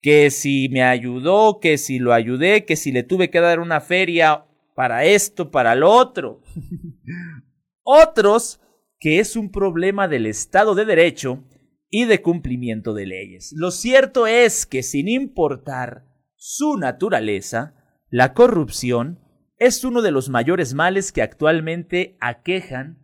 que 0.00 0.30
si 0.30 0.68
me 0.70 0.82
ayudó, 0.82 1.60
que 1.60 1.76
si 1.76 1.98
lo 1.98 2.12
ayudé, 2.14 2.64
que 2.64 2.76
si 2.76 2.90
le 2.90 3.02
tuve 3.02 3.30
que 3.30 3.40
dar 3.40 3.60
una 3.60 3.80
feria 3.80 4.46
para 4.74 5.04
esto, 5.04 5.50
para 5.50 5.74
lo 5.74 5.90
otro. 5.90 6.42
Otros 7.82 8.60
que 9.00 9.18
es 9.18 9.34
un 9.34 9.50
problema 9.50 10.08
del 10.08 10.26
Estado 10.26 10.74
de 10.74 10.84
Derecho 10.84 11.42
y 11.88 12.04
de 12.04 12.22
cumplimiento 12.22 12.94
de 12.94 13.06
leyes. 13.06 13.52
Lo 13.56 13.70
cierto 13.70 14.26
es 14.26 14.66
que 14.66 14.82
sin 14.82 15.08
importar 15.08 16.06
su 16.36 16.76
naturaleza, 16.76 17.74
la 18.10 18.34
corrupción 18.34 19.20
es 19.56 19.84
uno 19.84 20.02
de 20.02 20.10
los 20.10 20.28
mayores 20.28 20.74
males 20.74 21.12
que 21.12 21.22
actualmente 21.22 22.16
aquejan 22.20 22.98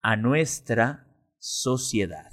a 0.00 0.16
nuestra 0.16 1.06
sociedad. 1.38 2.32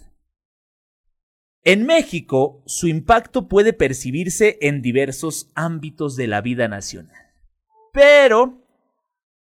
En 1.63 1.85
México, 1.85 2.63
su 2.65 2.87
impacto 2.87 3.49
puede 3.49 3.73
percibirse 3.73 4.57
en 4.61 4.81
diversos 4.81 5.51
ámbitos 5.55 6.15
de 6.15 6.27
la 6.27 6.41
vida 6.41 6.67
nacional. 6.67 7.33
Pero, 7.91 8.65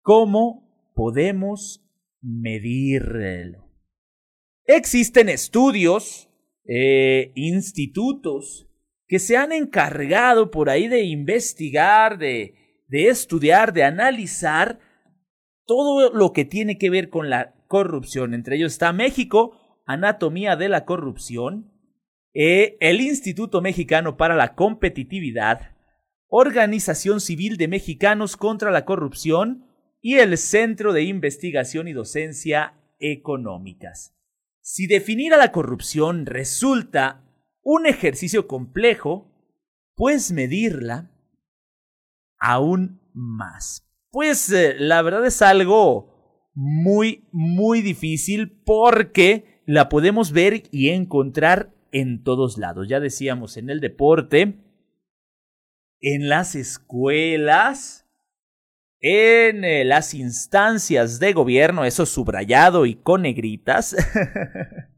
¿cómo 0.02 0.92
podemos 0.94 1.84
medirlo? 2.20 3.68
Existen 4.64 5.28
estudios, 5.28 6.28
eh, 6.66 7.32
institutos, 7.34 8.68
que 9.08 9.18
se 9.18 9.36
han 9.36 9.50
encargado 9.50 10.52
por 10.52 10.70
ahí 10.70 10.86
de 10.86 11.02
investigar, 11.02 12.18
de, 12.18 12.59
de 12.90 13.08
estudiar, 13.08 13.72
de 13.72 13.84
analizar 13.84 14.80
todo 15.64 16.12
lo 16.12 16.32
que 16.32 16.44
tiene 16.44 16.76
que 16.76 16.90
ver 16.90 17.08
con 17.08 17.30
la 17.30 17.54
corrupción. 17.68 18.34
Entre 18.34 18.56
ellos 18.56 18.72
está 18.72 18.92
México, 18.92 19.56
Anatomía 19.86 20.56
de 20.56 20.68
la 20.68 20.84
Corrupción, 20.84 21.72
eh, 22.34 22.76
el 22.80 23.00
Instituto 23.00 23.60
Mexicano 23.60 24.16
para 24.16 24.34
la 24.34 24.56
Competitividad, 24.56 25.76
Organización 26.26 27.20
Civil 27.20 27.56
de 27.56 27.68
Mexicanos 27.68 28.36
contra 28.36 28.72
la 28.72 28.84
Corrupción 28.84 29.66
y 30.00 30.16
el 30.16 30.36
Centro 30.36 30.92
de 30.92 31.04
Investigación 31.04 31.86
y 31.86 31.92
Docencia 31.92 32.74
Económicas. 32.98 34.16
Si 34.62 34.88
definir 34.88 35.32
a 35.32 35.38
la 35.38 35.52
corrupción 35.52 36.26
resulta 36.26 37.24
un 37.62 37.86
ejercicio 37.86 38.48
complejo, 38.48 39.30
pues 39.94 40.32
medirla 40.32 41.10
aún 42.40 43.00
más. 43.12 43.86
Pues 44.10 44.50
eh, 44.50 44.74
la 44.78 45.02
verdad 45.02 45.24
es 45.24 45.40
algo 45.42 46.50
muy, 46.54 47.28
muy 47.30 47.80
difícil 47.80 48.60
porque 48.64 49.62
la 49.66 49.88
podemos 49.88 50.32
ver 50.32 50.64
y 50.72 50.88
encontrar 50.88 51.72
en 51.92 52.24
todos 52.24 52.58
lados. 52.58 52.88
Ya 52.88 52.98
decíamos, 52.98 53.56
en 53.56 53.70
el 53.70 53.80
deporte, 53.80 54.58
en 56.00 56.28
las 56.28 56.56
escuelas, 56.56 58.06
en 59.00 59.64
eh, 59.64 59.84
las 59.84 60.14
instancias 60.14 61.20
de 61.20 61.32
gobierno, 61.32 61.84
eso 61.84 62.04
subrayado 62.04 62.84
y 62.86 62.96
con 62.96 63.22
negritas. 63.22 63.96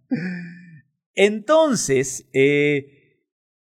Entonces, 1.14 2.28
eh, 2.32 3.18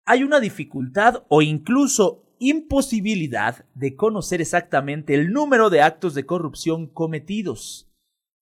hay 0.05 0.23
una 0.23 0.41
dificultad 0.41 1.25
o 1.29 1.43
incluso 1.43 2.28
imposibilidad 2.41 3.65
de 3.75 3.97
conocer 3.97 4.41
exactamente 4.41 5.15
el 5.15 5.33
número 5.33 5.71
de 5.71 5.83
actos 5.83 6.15
de 6.15 6.27
corrupción 6.27 6.87
cometidos. 6.87 7.91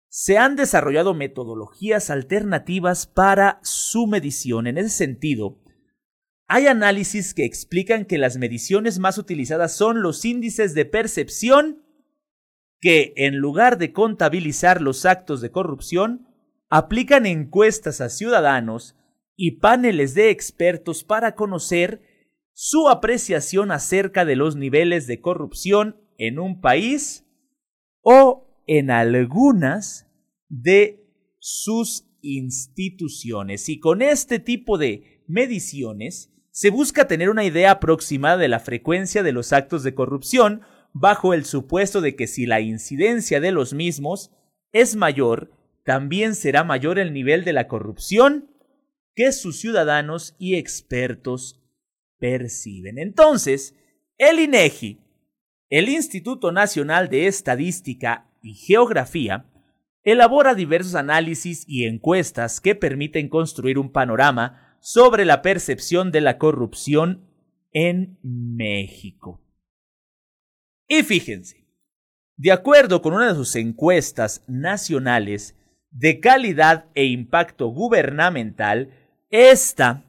Se 0.08 0.38
han 0.38 0.56
desarrollado 0.56 1.14
metodologías 1.14 2.10
alternativas 2.10 3.06
para 3.06 3.60
su 3.62 4.06
medición. 4.06 4.66
En 4.66 4.78
ese 4.78 4.90
sentido, 4.90 5.58
hay 6.48 6.68
análisis 6.68 7.34
que 7.34 7.44
explican 7.44 8.04
que 8.04 8.18
las 8.18 8.36
mediciones 8.36 8.98
más 8.98 9.18
utilizadas 9.18 9.76
son 9.76 10.02
los 10.02 10.24
índices 10.24 10.74
de 10.74 10.84
percepción 10.84 11.82
que, 12.80 13.14
en 13.16 13.36
lugar 13.36 13.78
de 13.78 13.92
contabilizar 13.92 14.80
los 14.80 15.06
actos 15.06 15.40
de 15.40 15.50
corrupción, 15.50 16.28
aplican 16.68 17.26
encuestas 17.26 18.00
a 18.00 18.08
ciudadanos 18.08 18.94
y 19.34 19.58
paneles 19.58 20.14
de 20.14 20.30
expertos 20.30 21.04
para 21.04 21.34
conocer 21.34 22.00
su 22.58 22.88
apreciación 22.88 23.70
acerca 23.70 24.24
de 24.24 24.34
los 24.34 24.56
niveles 24.56 25.06
de 25.06 25.20
corrupción 25.20 26.00
en 26.16 26.38
un 26.38 26.62
país 26.62 27.26
o 28.00 28.62
en 28.66 28.90
algunas 28.90 30.10
de 30.48 31.06
sus 31.38 32.08
instituciones. 32.22 33.68
Y 33.68 33.78
con 33.78 34.00
este 34.00 34.38
tipo 34.38 34.78
de 34.78 35.22
mediciones 35.28 36.32
se 36.50 36.70
busca 36.70 37.06
tener 37.06 37.28
una 37.28 37.44
idea 37.44 37.72
aproximada 37.72 38.38
de 38.38 38.48
la 38.48 38.60
frecuencia 38.60 39.22
de 39.22 39.32
los 39.32 39.52
actos 39.52 39.82
de 39.82 39.94
corrupción 39.94 40.62
bajo 40.94 41.34
el 41.34 41.44
supuesto 41.44 42.00
de 42.00 42.16
que 42.16 42.26
si 42.26 42.46
la 42.46 42.62
incidencia 42.62 43.38
de 43.38 43.52
los 43.52 43.74
mismos 43.74 44.30
es 44.72 44.96
mayor, 44.96 45.52
también 45.84 46.34
será 46.34 46.64
mayor 46.64 46.98
el 46.98 47.12
nivel 47.12 47.44
de 47.44 47.52
la 47.52 47.68
corrupción 47.68 48.50
que 49.14 49.30
sus 49.32 49.60
ciudadanos 49.60 50.34
y 50.38 50.54
expertos 50.54 51.62
perciben. 52.18 52.98
Entonces, 52.98 53.74
el 54.18 54.40
INEGI, 54.40 55.00
el 55.68 55.88
Instituto 55.88 56.52
Nacional 56.52 57.08
de 57.08 57.26
Estadística 57.26 58.30
y 58.42 58.54
Geografía, 58.54 59.46
elabora 60.02 60.54
diversos 60.54 60.94
análisis 60.94 61.64
y 61.66 61.86
encuestas 61.86 62.60
que 62.60 62.74
permiten 62.74 63.28
construir 63.28 63.78
un 63.78 63.90
panorama 63.90 64.78
sobre 64.80 65.24
la 65.24 65.42
percepción 65.42 66.12
de 66.12 66.20
la 66.20 66.38
corrupción 66.38 67.28
en 67.72 68.18
México. 68.22 69.42
Y 70.88 71.02
fíjense, 71.02 71.66
de 72.36 72.52
acuerdo 72.52 73.02
con 73.02 73.14
una 73.14 73.28
de 73.28 73.34
sus 73.34 73.56
encuestas 73.56 74.44
nacionales 74.46 75.56
de 75.90 76.20
calidad 76.20 76.86
e 76.94 77.06
impacto 77.06 77.68
gubernamental, 77.68 78.92
esta 79.30 80.04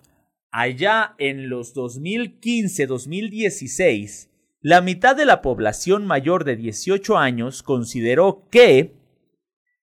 allá 0.52 1.16
en 1.18 1.50
los 1.50 1.74
2015-2016, 1.76 4.30
la 4.62 4.82
mitad 4.82 5.16
de 5.16 5.26
la 5.26 5.42
población 5.42 6.06
mayor 6.06 6.44
de 6.44 6.56
18 6.56 7.18
años 7.18 7.64
consideró 7.64 8.48
que 8.50 8.94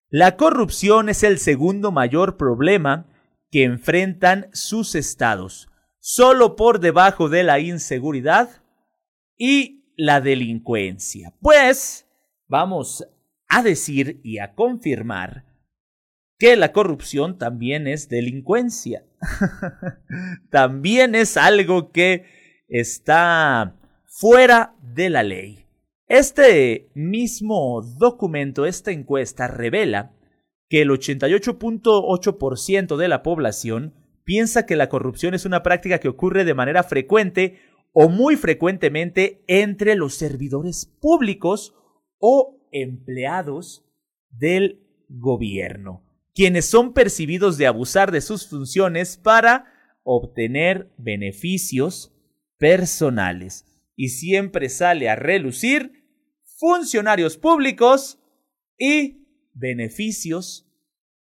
la 0.09 0.37
corrupción 0.37 1.09
es 1.09 1.23
el 1.23 1.39
segundo 1.39 1.91
mayor 1.91 2.37
problema 2.37 3.07
que 3.51 3.63
enfrentan 3.63 4.47
sus 4.53 4.95
estados, 4.95 5.67
solo 5.99 6.55
por 6.55 6.79
debajo 6.79 7.27
de 7.29 7.43
la 7.43 7.59
inseguridad 7.59 8.61
y 9.37 9.83
la 9.97 10.21
delincuencia. 10.21 11.33
Pues 11.41 12.07
vamos 12.47 13.05
a 13.47 13.63
decir 13.63 14.19
y 14.23 14.39
a 14.39 14.53
confirmar 14.53 15.45
que 16.37 16.55
la 16.55 16.71
corrupción 16.71 17.37
también 17.37 17.87
es 17.87 18.09
delincuencia. 18.09 19.05
también 20.49 21.15
es 21.15 21.37
algo 21.37 21.91
que 21.91 22.25
está 22.67 23.77
fuera 24.05 24.75
de 24.81 25.09
la 25.09 25.23
ley. 25.23 25.65
Este 26.07 26.89
mismo 26.93 27.81
documento, 27.81 28.65
esta 28.65 28.91
encuesta, 28.91 29.47
revela 29.47 30.11
que 30.69 30.81
el 30.81 30.89
88.8% 30.89 32.97
de 32.97 33.07
la 33.07 33.23
población 33.23 33.93
piensa 34.23 34.65
que 34.65 34.75
la 34.75 34.89
corrupción 34.89 35.33
es 35.33 35.45
una 35.45 35.63
práctica 35.63 35.99
que 35.99 36.09
ocurre 36.09 36.45
de 36.45 36.53
manera 36.53 36.83
frecuente 36.83 37.59
o 37.93 38.09
muy 38.09 38.35
frecuentemente 38.35 39.43
entre 39.47 39.95
los 39.95 40.15
servidores 40.15 40.85
públicos 40.99 41.75
o 42.19 42.59
empleados 42.71 43.85
del 44.29 44.81
gobierno 45.07 46.04
quienes 46.35 46.65
son 46.65 46.93
percibidos 46.93 47.57
de 47.57 47.65
abusar 47.65 48.11
de 48.11 48.19
sus 48.19 48.47
funciones 48.47 49.17
para 49.17 49.73
obtener 50.03 50.93
beneficios 50.97 52.13
personales. 52.57 53.65
Y 53.95 54.09
siempre 54.09 54.67
sale 54.67 55.09
a 55.09 55.15
relucir 55.15 56.03
funcionarios 56.57 57.37
públicos 57.37 58.19
y 58.77 59.25
beneficios 59.53 60.69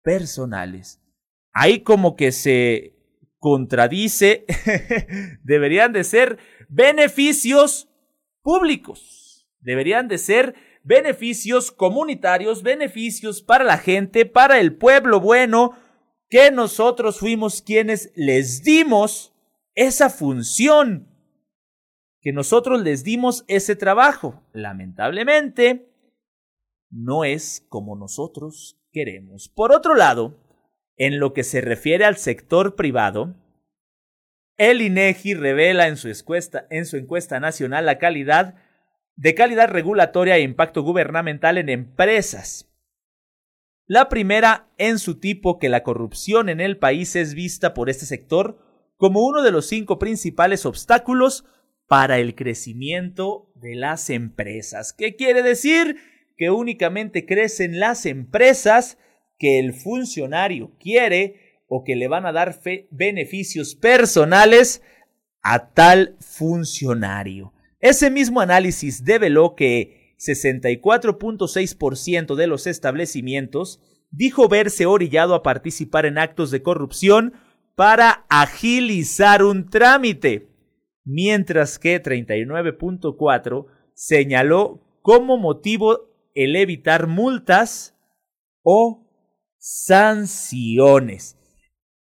personales. 0.01 0.99
Ahí 1.53 1.81
como 1.81 2.15
que 2.15 2.31
se 2.31 2.95
contradice, 3.37 4.45
deberían 5.43 5.93
de 5.93 6.03
ser 6.03 6.39
beneficios 6.67 7.87
públicos, 8.41 9.47
deberían 9.59 10.07
de 10.07 10.17
ser 10.17 10.55
beneficios 10.85 11.71
comunitarios, 11.71 12.61
beneficios 12.61 13.41
para 13.41 13.63
la 13.63 13.77
gente, 13.77 14.25
para 14.25 14.59
el 14.59 14.75
pueblo 14.75 15.19
bueno, 15.19 15.71
que 16.29 16.51
nosotros 16.51 17.19
fuimos 17.19 17.61
quienes 17.61 18.11
les 18.15 18.63
dimos 18.63 19.33
esa 19.73 20.09
función, 20.09 21.09
que 22.21 22.31
nosotros 22.31 22.81
les 22.81 23.03
dimos 23.03 23.43
ese 23.47 23.75
trabajo. 23.75 24.43
Lamentablemente, 24.53 25.91
no 26.91 27.25
es 27.25 27.65
como 27.67 27.95
nosotros 27.95 28.79
queremos. 28.91 29.49
Por 29.49 29.73
otro 29.73 29.95
lado, 29.95 30.39
en 30.97 31.19
lo 31.19 31.33
que 31.33 31.43
se 31.43 31.61
refiere 31.61 32.05
al 32.05 32.17
sector 32.17 32.75
privado, 32.75 33.35
el 34.57 34.81
INEGI 34.81 35.33
revela 35.33 35.87
en 35.87 35.97
su 35.97 36.09
encuesta, 36.09 36.67
en 36.69 36.85
su 36.85 36.95
encuesta 36.97 37.39
nacional 37.39 37.85
la 37.87 37.97
calidad 37.97 38.55
de 39.15 39.33
calidad 39.35 39.69
regulatoria 39.69 40.37
e 40.37 40.41
impacto 40.41 40.83
gubernamental 40.83 41.57
en 41.57 41.69
empresas. 41.69 42.69
La 43.87 44.09
primera 44.09 44.67
en 44.77 44.97
su 44.97 45.19
tipo 45.19 45.59
que 45.59 45.69
la 45.69 45.83
corrupción 45.83 46.49
en 46.49 46.59
el 46.59 46.77
país 46.77 47.15
es 47.15 47.35
vista 47.35 47.73
por 47.73 47.89
este 47.89 48.05
sector 48.05 48.57
como 48.97 49.25
uno 49.25 49.43
de 49.43 49.51
los 49.51 49.67
cinco 49.67 49.99
principales 49.99 50.65
obstáculos 50.65 51.45
para 51.87 52.17
el 52.17 52.33
crecimiento 52.33 53.51
de 53.55 53.75
las 53.75 54.09
empresas. 54.09 54.93
¿Qué 54.93 55.15
quiere 55.15 55.43
decir? 55.43 55.97
Que 56.37 56.49
únicamente 56.49 57.25
crecen 57.25 57.79
las 57.79 58.05
empresas 58.05 58.97
que 59.37 59.59
el 59.59 59.73
funcionario 59.73 60.71
quiere 60.79 61.61
o 61.67 61.83
que 61.83 61.95
le 61.95 62.07
van 62.07 62.25
a 62.25 62.31
dar 62.31 62.59
beneficios 62.89 63.75
personales 63.75 64.81
a 65.41 65.71
tal 65.73 66.15
funcionario. 66.19 67.53
Ese 67.79 68.09
mismo 68.09 68.41
análisis 68.41 69.03
develó 69.03 69.55
que 69.55 70.15
64.6% 70.17 72.35
de 72.35 72.47
los 72.47 72.65
establecimientos 72.67 73.81
dijo 74.11 74.47
verse 74.47 74.85
orillado 74.85 75.35
a 75.35 75.43
participar 75.43 76.05
en 76.05 76.17
actos 76.17 76.51
de 76.51 76.63
corrupción 76.63 77.33
para 77.75 78.25
agilizar 78.29 79.43
un 79.43 79.69
trámite, 79.69 80.47
mientras 81.03 81.77
que 81.77 82.01
39.4 82.01 83.65
señaló 83.93 84.79
como 85.01 85.37
motivo 85.37 86.13
el 86.33 86.55
evitar 86.55 87.07
multas 87.07 87.97
o 88.63 89.05
sanciones. 89.57 91.37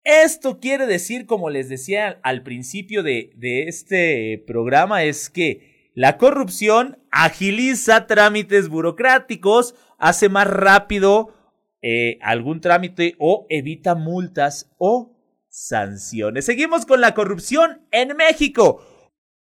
Esto 0.05 0.59
quiere 0.59 0.87
decir, 0.87 1.27
como 1.27 1.49
les 1.49 1.69
decía 1.69 2.19
al 2.23 2.43
principio 2.43 3.03
de, 3.05 3.31
este 3.69 4.43
programa, 4.47 5.05
es 5.05 5.31
que 5.31 5.91
la 5.95 6.19
corrupción 6.19 6.99
agiliza 7.13 8.07
trámites 8.07 8.69
burocráticos, 8.69 9.77
hace 9.99 10.29
más 10.29 10.49
rápido 10.49 11.35
eh, 11.83 12.19
algún 12.21 12.61
trámite 12.61 13.15
o 13.21 13.47
evita 13.49 13.95
multas 13.95 14.73
o 14.79 15.17
sanciones. 15.49 16.47
Seguimos 16.47 16.85
con 16.85 17.01
la 17.01 17.15
corrupción 17.15 17.87
en 17.93 18.17
México. 18.17 18.85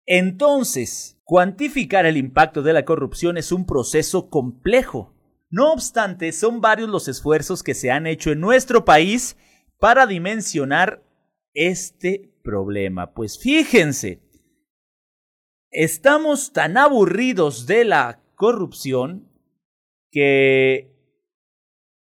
Entonces, 0.06 1.20
cuantificar 1.24 2.06
el 2.06 2.16
impacto 2.16 2.62
de 2.62 2.72
la 2.72 2.84
corrupción 2.84 3.36
es 3.36 3.50
un 3.50 3.66
proceso 3.66 4.30
complejo. 4.30 5.14
No 5.50 5.72
obstante, 5.72 6.30
son 6.32 6.60
varios 6.60 6.88
los 6.88 7.08
esfuerzos 7.08 7.62
que 7.62 7.74
se 7.74 7.90
han 7.90 8.06
hecho 8.06 8.30
en 8.30 8.40
nuestro 8.40 8.84
país 8.84 9.36
para 9.82 10.06
dimensionar 10.06 11.02
este 11.54 12.30
problema. 12.44 13.14
Pues 13.14 13.36
fíjense, 13.36 14.20
estamos 15.72 16.52
tan 16.52 16.78
aburridos 16.78 17.66
de 17.66 17.84
la 17.84 18.20
corrupción 18.36 19.28
que 20.12 20.94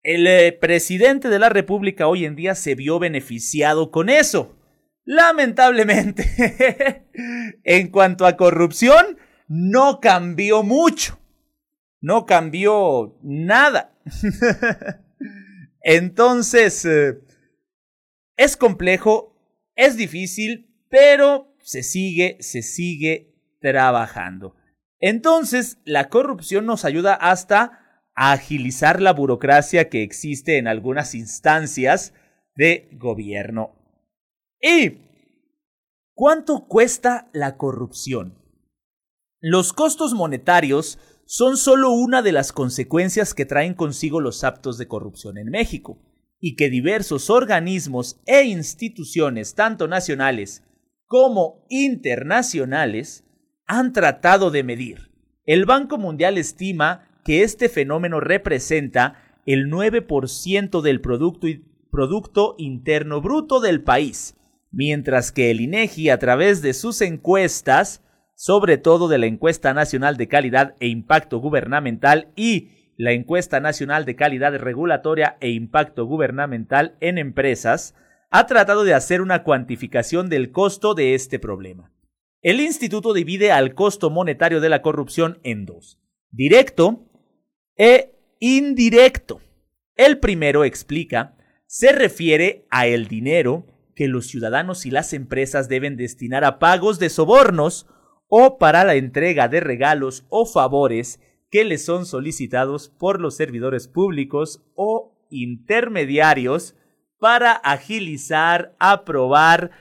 el 0.03 0.27
eh, 0.27 0.51
presidente 0.51 1.29
de 1.29 1.39
la 1.39 1.47
República 1.47 2.09
hoy 2.09 2.25
en 2.25 2.35
día 2.35 2.55
se 2.55 2.75
vio 2.75 2.99
beneficiado 2.99 3.89
con 3.89 4.09
eso. 4.09 4.59
Lamentablemente, 5.05 7.05
en 7.63 7.87
cuanto 7.87 8.25
a 8.25 8.35
corrupción, 8.35 9.17
no 9.47 10.01
cambió 10.01 10.61
mucho. 10.61 11.17
No 12.01 12.25
cambió 12.25 13.17
nada. 13.23 13.93
Entonces, 15.83 16.83
eh, 16.83 17.21
es 18.43 18.57
complejo, 18.57 19.37
es 19.75 19.97
difícil, 19.97 20.83
pero 20.89 21.55
se 21.61 21.83
sigue, 21.83 22.37
se 22.39 22.63
sigue 22.63 23.35
trabajando. 23.61 24.55
Entonces, 24.99 25.77
la 25.85 26.09
corrupción 26.09 26.65
nos 26.65 26.83
ayuda 26.83 27.13
hasta 27.13 28.03
a 28.15 28.31
agilizar 28.31 28.99
la 28.99 29.13
burocracia 29.13 29.89
que 29.89 30.01
existe 30.01 30.57
en 30.57 30.67
algunas 30.67 31.13
instancias 31.13 32.13
de 32.55 32.89
gobierno. 32.93 33.75
¿Y 34.59 34.97
cuánto 36.15 36.67
cuesta 36.67 37.29
la 37.33 37.57
corrupción? 37.57 38.39
Los 39.39 39.71
costos 39.71 40.15
monetarios 40.15 40.97
son 41.27 41.57
solo 41.57 41.91
una 41.91 42.23
de 42.23 42.31
las 42.31 42.51
consecuencias 42.51 43.35
que 43.35 43.45
traen 43.45 43.75
consigo 43.75 44.19
los 44.19 44.43
actos 44.43 44.79
de 44.79 44.87
corrupción 44.87 45.37
en 45.37 45.49
México, 45.49 45.99
y 46.41 46.55
que 46.55 46.69
diversos 46.69 47.29
organismos 47.29 48.19
e 48.25 48.43
instituciones, 48.43 49.53
tanto 49.53 49.87
nacionales 49.87 50.63
como 51.05 51.65
internacionales, 51.69 53.23
han 53.67 53.93
tratado 53.93 54.49
de 54.49 54.63
medir. 54.63 55.11
El 55.45 55.65
Banco 55.65 55.97
Mundial 55.97 56.37
estima 56.37 57.07
que 57.23 57.43
este 57.43 57.69
fenómeno 57.69 58.19
representa 58.19 59.21
el 59.45 59.69
9% 59.69 60.81
del 60.81 60.99
producto, 60.99 61.47
producto 61.91 62.55
Interno 62.57 63.21
Bruto 63.21 63.59
del 63.59 63.83
país, 63.83 64.35
mientras 64.71 65.31
que 65.31 65.51
el 65.51 65.61
INEGI 65.61 66.09
a 66.09 66.19
través 66.19 66.61
de 66.61 66.73
sus 66.73 67.01
encuestas, 67.01 68.03
sobre 68.35 68.77
todo 68.77 69.07
de 69.07 69.19
la 69.19 69.27
Encuesta 69.27 69.73
Nacional 69.73 70.17
de 70.17 70.27
Calidad 70.27 70.75
e 70.79 70.87
Impacto 70.87 71.39
Gubernamental 71.39 72.31
y 72.35 72.69
la 73.01 73.13
Encuesta 73.13 73.59
Nacional 73.59 74.05
de 74.05 74.15
Calidad 74.15 74.55
Regulatoria 74.55 75.35
e 75.39 75.49
Impacto 75.49 76.05
Gubernamental 76.05 76.97
en 76.99 77.17
Empresas, 77.17 77.95
ha 78.29 78.45
tratado 78.45 78.83
de 78.83 78.93
hacer 78.93 79.21
una 79.21 79.41
cuantificación 79.41 80.29
del 80.29 80.51
costo 80.51 80.93
de 80.93 81.15
este 81.15 81.39
problema. 81.39 81.91
El 82.43 82.59
instituto 82.59 83.13
divide 83.13 83.51
al 83.51 83.73
costo 83.73 84.11
monetario 84.11 84.61
de 84.61 84.69
la 84.69 84.83
corrupción 84.83 85.39
en 85.41 85.65
dos, 85.65 85.99
directo 86.29 87.09
e 87.75 88.19
indirecto. 88.39 89.41
El 89.95 90.19
primero 90.19 90.63
explica, 90.63 91.35
se 91.65 91.93
refiere 91.93 92.67
a 92.69 92.85
el 92.85 93.07
dinero 93.07 93.65
que 93.95 94.09
los 94.09 94.27
ciudadanos 94.27 94.85
y 94.85 94.91
las 94.91 95.11
empresas 95.13 95.67
deben 95.67 95.97
destinar 95.97 96.43
a 96.43 96.59
pagos 96.59 96.99
de 96.99 97.09
sobornos 97.09 97.87
o 98.27 98.59
para 98.59 98.83
la 98.83 98.93
entrega 98.93 99.47
de 99.47 99.59
regalos 99.59 100.23
o 100.29 100.45
favores 100.45 101.19
que 101.51 101.65
les 101.65 101.85
son 101.85 102.05
solicitados 102.05 102.89
por 102.89 103.19
los 103.19 103.35
servidores 103.35 103.87
públicos 103.87 104.63
o 104.73 105.13
intermediarios 105.29 106.75
para 107.19 107.51
agilizar, 107.51 108.75
aprobar 108.79 109.71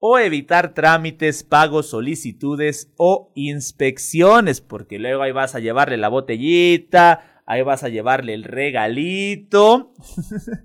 o 0.00 0.18
evitar 0.18 0.74
trámites, 0.74 1.44
pagos, 1.44 1.90
solicitudes 1.90 2.92
o 2.96 3.32
inspecciones, 3.34 4.60
porque 4.60 4.98
luego 4.98 5.22
ahí 5.22 5.32
vas 5.32 5.54
a 5.54 5.60
llevarle 5.60 5.96
la 5.96 6.08
botellita, 6.08 7.42
ahí 7.46 7.62
vas 7.62 7.84
a 7.84 7.88
llevarle 7.88 8.34
el 8.34 8.44
regalito. 8.44 9.92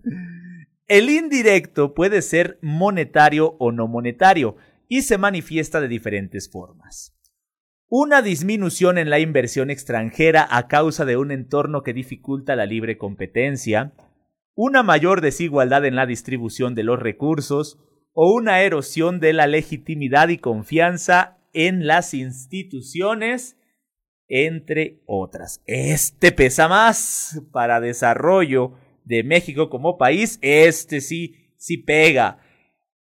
el 0.87 1.09
indirecto 1.09 1.93
puede 1.93 2.21
ser 2.21 2.57
monetario 2.61 3.55
o 3.59 3.71
no 3.71 3.87
monetario 3.87 4.55
y 4.87 5.01
se 5.01 5.17
manifiesta 5.17 5.81
de 5.81 5.87
diferentes 5.87 6.49
formas. 6.49 7.13
Una 7.95 8.23
disminución 8.23 8.97
en 8.97 9.11
la 9.11 9.19
inversión 9.19 9.69
extranjera 9.69 10.47
a 10.49 10.67
causa 10.67 11.05
de 11.05 11.15
un 11.15 11.29
entorno 11.29 11.83
que 11.83 11.93
dificulta 11.93 12.55
la 12.55 12.65
libre 12.65 12.97
competencia, 12.97 13.93
una 14.55 14.81
mayor 14.81 15.21
desigualdad 15.21 15.85
en 15.85 15.95
la 15.95 16.07
distribución 16.07 16.73
de 16.73 16.81
los 16.81 16.99
recursos 16.99 17.77
o 18.13 18.33
una 18.33 18.63
erosión 18.63 19.19
de 19.19 19.33
la 19.33 19.45
legitimidad 19.45 20.29
y 20.29 20.39
confianza 20.39 21.37
en 21.53 21.85
las 21.85 22.15
instituciones 22.15 23.57
entre 24.27 25.03
otras. 25.05 25.61
Este 25.67 26.31
pesa 26.31 26.67
más 26.67 27.43
para 27.51 27.79
desarrollo 27.79 28.73
de 29.05 29.23
México 29.23 29.69
como 29.69 29.99
país, 29.99 30.39
este 30.41 30.99
sí, 30.99 31.53
sí 31.57 31.77
pega. 31.77 32.39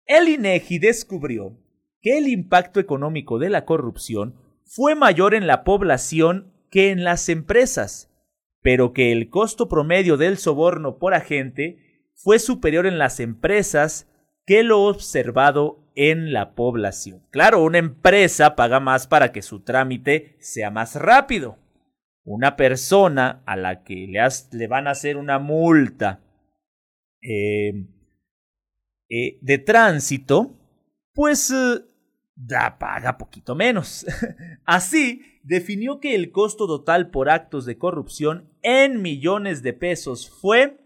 El 0.04 0.28
INEGI 0.28 0.78
descubrió 0.80 1.56
que 2.02 2.18
el 2.18 2.28
impacto 2.28 2.78
económico 2.78 3.38
de 3.38 3.48
la 3.48 3.64
corrupción 3.64 4.44
fue 4.66 4.94
mayor 4.94 5.34
en 5.34 5.46
la 5.46 5.64
población 5.64 6.52
que 6.70 6.90
en 6.90 7.04
las 7.04 7.28
empresas, 7.28 8.12
pero 8.60 8.92
que 8.92 9.12
el 9.12 9.30
costo 9.30 9.68
promedio 9.68 10.16
del 10.16 10.36
soborno 10.36 10.98
por 10.98 11.14
agente 11.14 12.10
fue 12.14 12.38
superior 12.38 12.86
en 12.86 12.98
las 12.98 13.20
empresas 13.20 14.10
que 14.44 14.62
lo 14.62 14.82
observado 14.82 15.86
en 15.94 16.32
la 16.32 16.54
población. 16.54 17.22
Claro, 17.30 17.62
una 17.62 17.78
empresa 17.78 18.56
paga 18.56 18.80
más 18.80 19.06
para 19.06 19.32
que 19.32 19.42
su 19.42 19.62
trámite 19.62 20.36
sea 20.40 20.70
más 20.70 20.96
rápido. 20.96 21.58
Una 22.24 22.56
persona 22.56 23.42
a 23.46 23.56
la 23.56 23.84
que 23.84 24.08
le, 24.08 24.66
van 24.66 24.88
a 24.88 24.90
hacer 24.90 25.16
una 25.16 25.38
multa 25.38 26.20
eh, 27.22 27.72
eh, 29.08 29.38
de 29.40 29.58
tránsito, 29.58 30.58
pues 31.14 31.50
eh, 31.50 31.84
da, 32.36 32.78
paga 32.78 33.18
poquito 33.18 33.56
menos. 33.56 34.06
Así, 34.64 35.22
definió 35.42 35.98
que 35.98 36.14
el 36.14 36.30
costo 36.30 36.68
total 36.68 37.10
por 37.10 37.30
actos 37.30 37.64
de 37.64 37.78
corrupción 37.78 38.52
en 38.62 39.02
millones 39.02 39.62
de 39.62 39.72
pesos 39.72 40.30
fue 40.30 40.78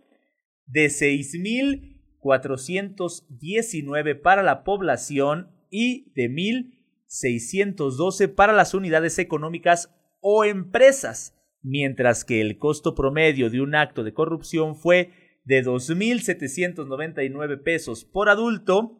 de 0.66 0.88
6 0.88 1.34
mil 1.40 1.90
419 2.20 4.14
para 4.14 4.42
la 4.42 4.62
población 4.62 5.50
y 5.70 6.12
de 6.12 6.30
1.612 6.30 8.34
para 8.34 8.52
las 8.52 8.74
unidades 8.74 9.18
económicas 9.18 9.90
o 10.20 10.44
empresas, 10.44 11.34
mientras 11.62 12.24
que 12.24 12.40
el 12.40 12.58
costo 12.58 12.94
promedio 12.94 13.50
de 13.50 13.60
un 13.60 13.74
acto 13.74 14.04
de 14.04 14.12
corrupción 14.12 14.76
fue 14.76 15.10
de 15.44 15.64
2.799 15.64 17.62
pesos 17.62 18.04
por 18.04 18.28
adulto 18.28 18.99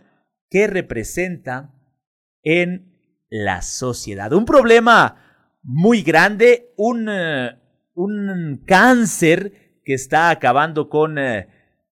que 0.51 0.67
representa 0.67 1.73
en 2.43 2.93
la 3.31 3.63
sociedad. 3.63 4.33
Un 4.33 4.45
problema 4.45 5.17
muy 5.63 6.03
grande, 6.03 6.73
un, 6.77 7.09
eh, 7.09 7.59
un 7.99 8.63
cáncer 8.65 9.81
que 9.85 9.93
está 9.93 10.31
acabando 10.31 10.89
con 10.89 11.19
eh, 11.19 11.49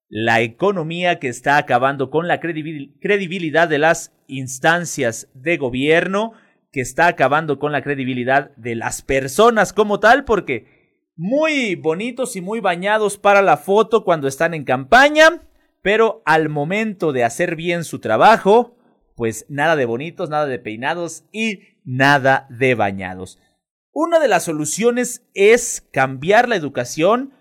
la 0.08 0.40
economía, 0.40 1.18
que 1.18 1.26
está 1.26 1.56
acabando 1.56 2.10
con 2.10 2.28
la 2.28 2.38
credibilidad 2.38 3.68
de 3.68 3.78
las 3.78 4.12
instancias 4.28 5.28
de 5.34 5.56
gobierno, 5.56 6.32
que 6.70 6.80
está 6.80 7.08
acabando 7.08 7.58
con 7.58 7.72
la 7.72 7.82
credibilidad 7.82 8.54
de 8.56 8.76
las 8.76 9.02
personas 9.02 9.72
como 9.72 9.98
tal, 9.98 10.24
porque 10.24 11.02
muy 11.16 11.74
bonitos 11.74 12.36
y 12.36 12.40
muy 12.40 12.60
bañados 12.60 13.18
para 13.18 13.42
la 13.42 13.56
foto 13.56 14.04
cuando 14.04 14.28
están 14.28 14.54
en 14.54 14.62
campaña, 14.62 15.42
pero 15.82 16.22
al 16.24 16.48
momento 16.48 17.12
de 17.12 17.24
hacer 17.24 17.56
bien 17.56 17.82
su 17.82 17.98
trabajo, 17.98 18.76
pues 19.16 19.44
nada 19.48 19.74
de 19.74 19.86
bonitos, 19.86 20.30
nada 20.30 20.46
de 20.46 20.60
peinados 20.60 21.24
y 21.32 21.62
nada 21.84 22.46
de 22.48 22.76
bañados. 22.76 23.40
Una 23.98 24.18
de 24.18 24.28
las 24.28 24.44
soluciones 24.44 25.22
es 25.32 25.88
cambiar 25.90 26.50
la 26.50 26.56
educación 26.56 27.32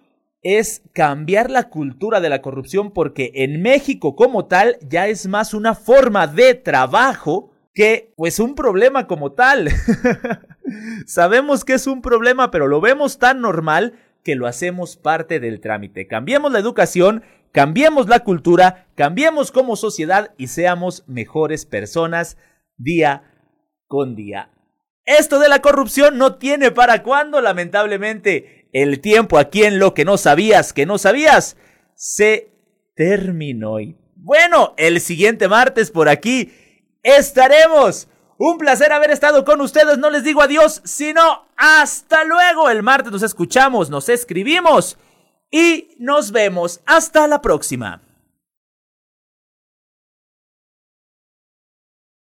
es 0.41 0.83
cambiar 0.93 1.51
la 1.51 1.67
cultura 1.67 2.21
de 2.21 2.29
la 2.29 2.41
corrupción 2.41 2.91
porque 2.91 3.31
en 3.35 3.61
México 3.61 4.15
como 4.15 4.45
tal 4.45 4.77
ya 4.79 5.09
es 5.09 5.27
más 5.27 5.53
una 5.53 5.75
forma 5.75 6.27
de 6.27 6.53
trabajo 6.53 7.51
que 7.73 8.13
pues 8.15 8.39
un 8.39 8.55
problema 8.55 9.05
como 9.05 9.33
tal. 9.33 9.67
Sabemos 11.05 11.65
que 11.65 11.73
es 11.73 11.87
un 11.87 12.01
problema, 12.01 12.51
pero 12.51 12.67
lo 12.67 12.79
vemos 12.79 13.19
tan 13.19 13.41
normal 13.41 13.99
que 14.23 14.35
lo 14.35 14.47
hacemos 14.47 14.95
parte 14.95 15.41
del 15.41 15.59
trámite. 15.59 16.07
Cambiemos 16.07 16.53
la 16.53 16.59
educación, 16.59 17.23
cambiemos 17.51 18.07
la 18.07 18.21
cultura, 18.21 18.87
cambiemos 18.95 19.51
como 19.51 19.75
sociedad 19.75 20.33
y 20.37 20.47
seamos 20.47 21.03
mejores 21.05 21.65
personas 21.65 22.37
día 22.77 23.23
con 23.87 24.15
día. 24.15 24.54
Esto 25.05 25.39
de 25.39 25.49
la 25.49 25.61
corrupción 25.61 26.17
no 26.17 26.35
tiene 26.35 26.71
para 26.71 27.03
cuándo, 27.03 27.41
lamentablemente. 27.41 28.69
El 28.73 28.99
tiempo 28.99 29.37
aquí 29.37 29.63
en 29.63 29.79
lo 29.79 29.93
que 29.93 30.03
no 30.03 30.17
sabías, 30.17 30.73
que 30.73 30.85
no 30.85 30.97
sabías, 30.97 31.55
se 31.93 32.49
terminó. 32.95 33.79
Y 33.79 33.95
bueno, 34.15 34.73
el 34.77 34.99
siguiente 34.99 35.47
martes 35.47 35.91
por 35.91 36.09
aquí 36.09 36.51
estaremos. 37.03 38.07
Un 38.37 38.57
placer 38.57 38.91
haber 38.91 39.11
estado 39.11 39.45
con 39.45 39.61
ustedes. 39.61 39.97
No 39.97 40.09
les 40.09 40.23
digo 40.23 40.41
adiós, 40.41 40.81
sino 40.83 41.47
hasta 41.55 42.25
luego. 42.25 42.69
El 42.69 42.83
martes 42.83 43.11
nos 43.11 43.23
escuchamos, 43.23 43.89
nos 43.89 44.09
escribimos 44.09 44.97
y 45.51 45.95
nos 45.99 46.31
vemos. 46.31 46.81
Hasta 46.85 47.27
la 47.27 47.41
próxima. 47.41 48.04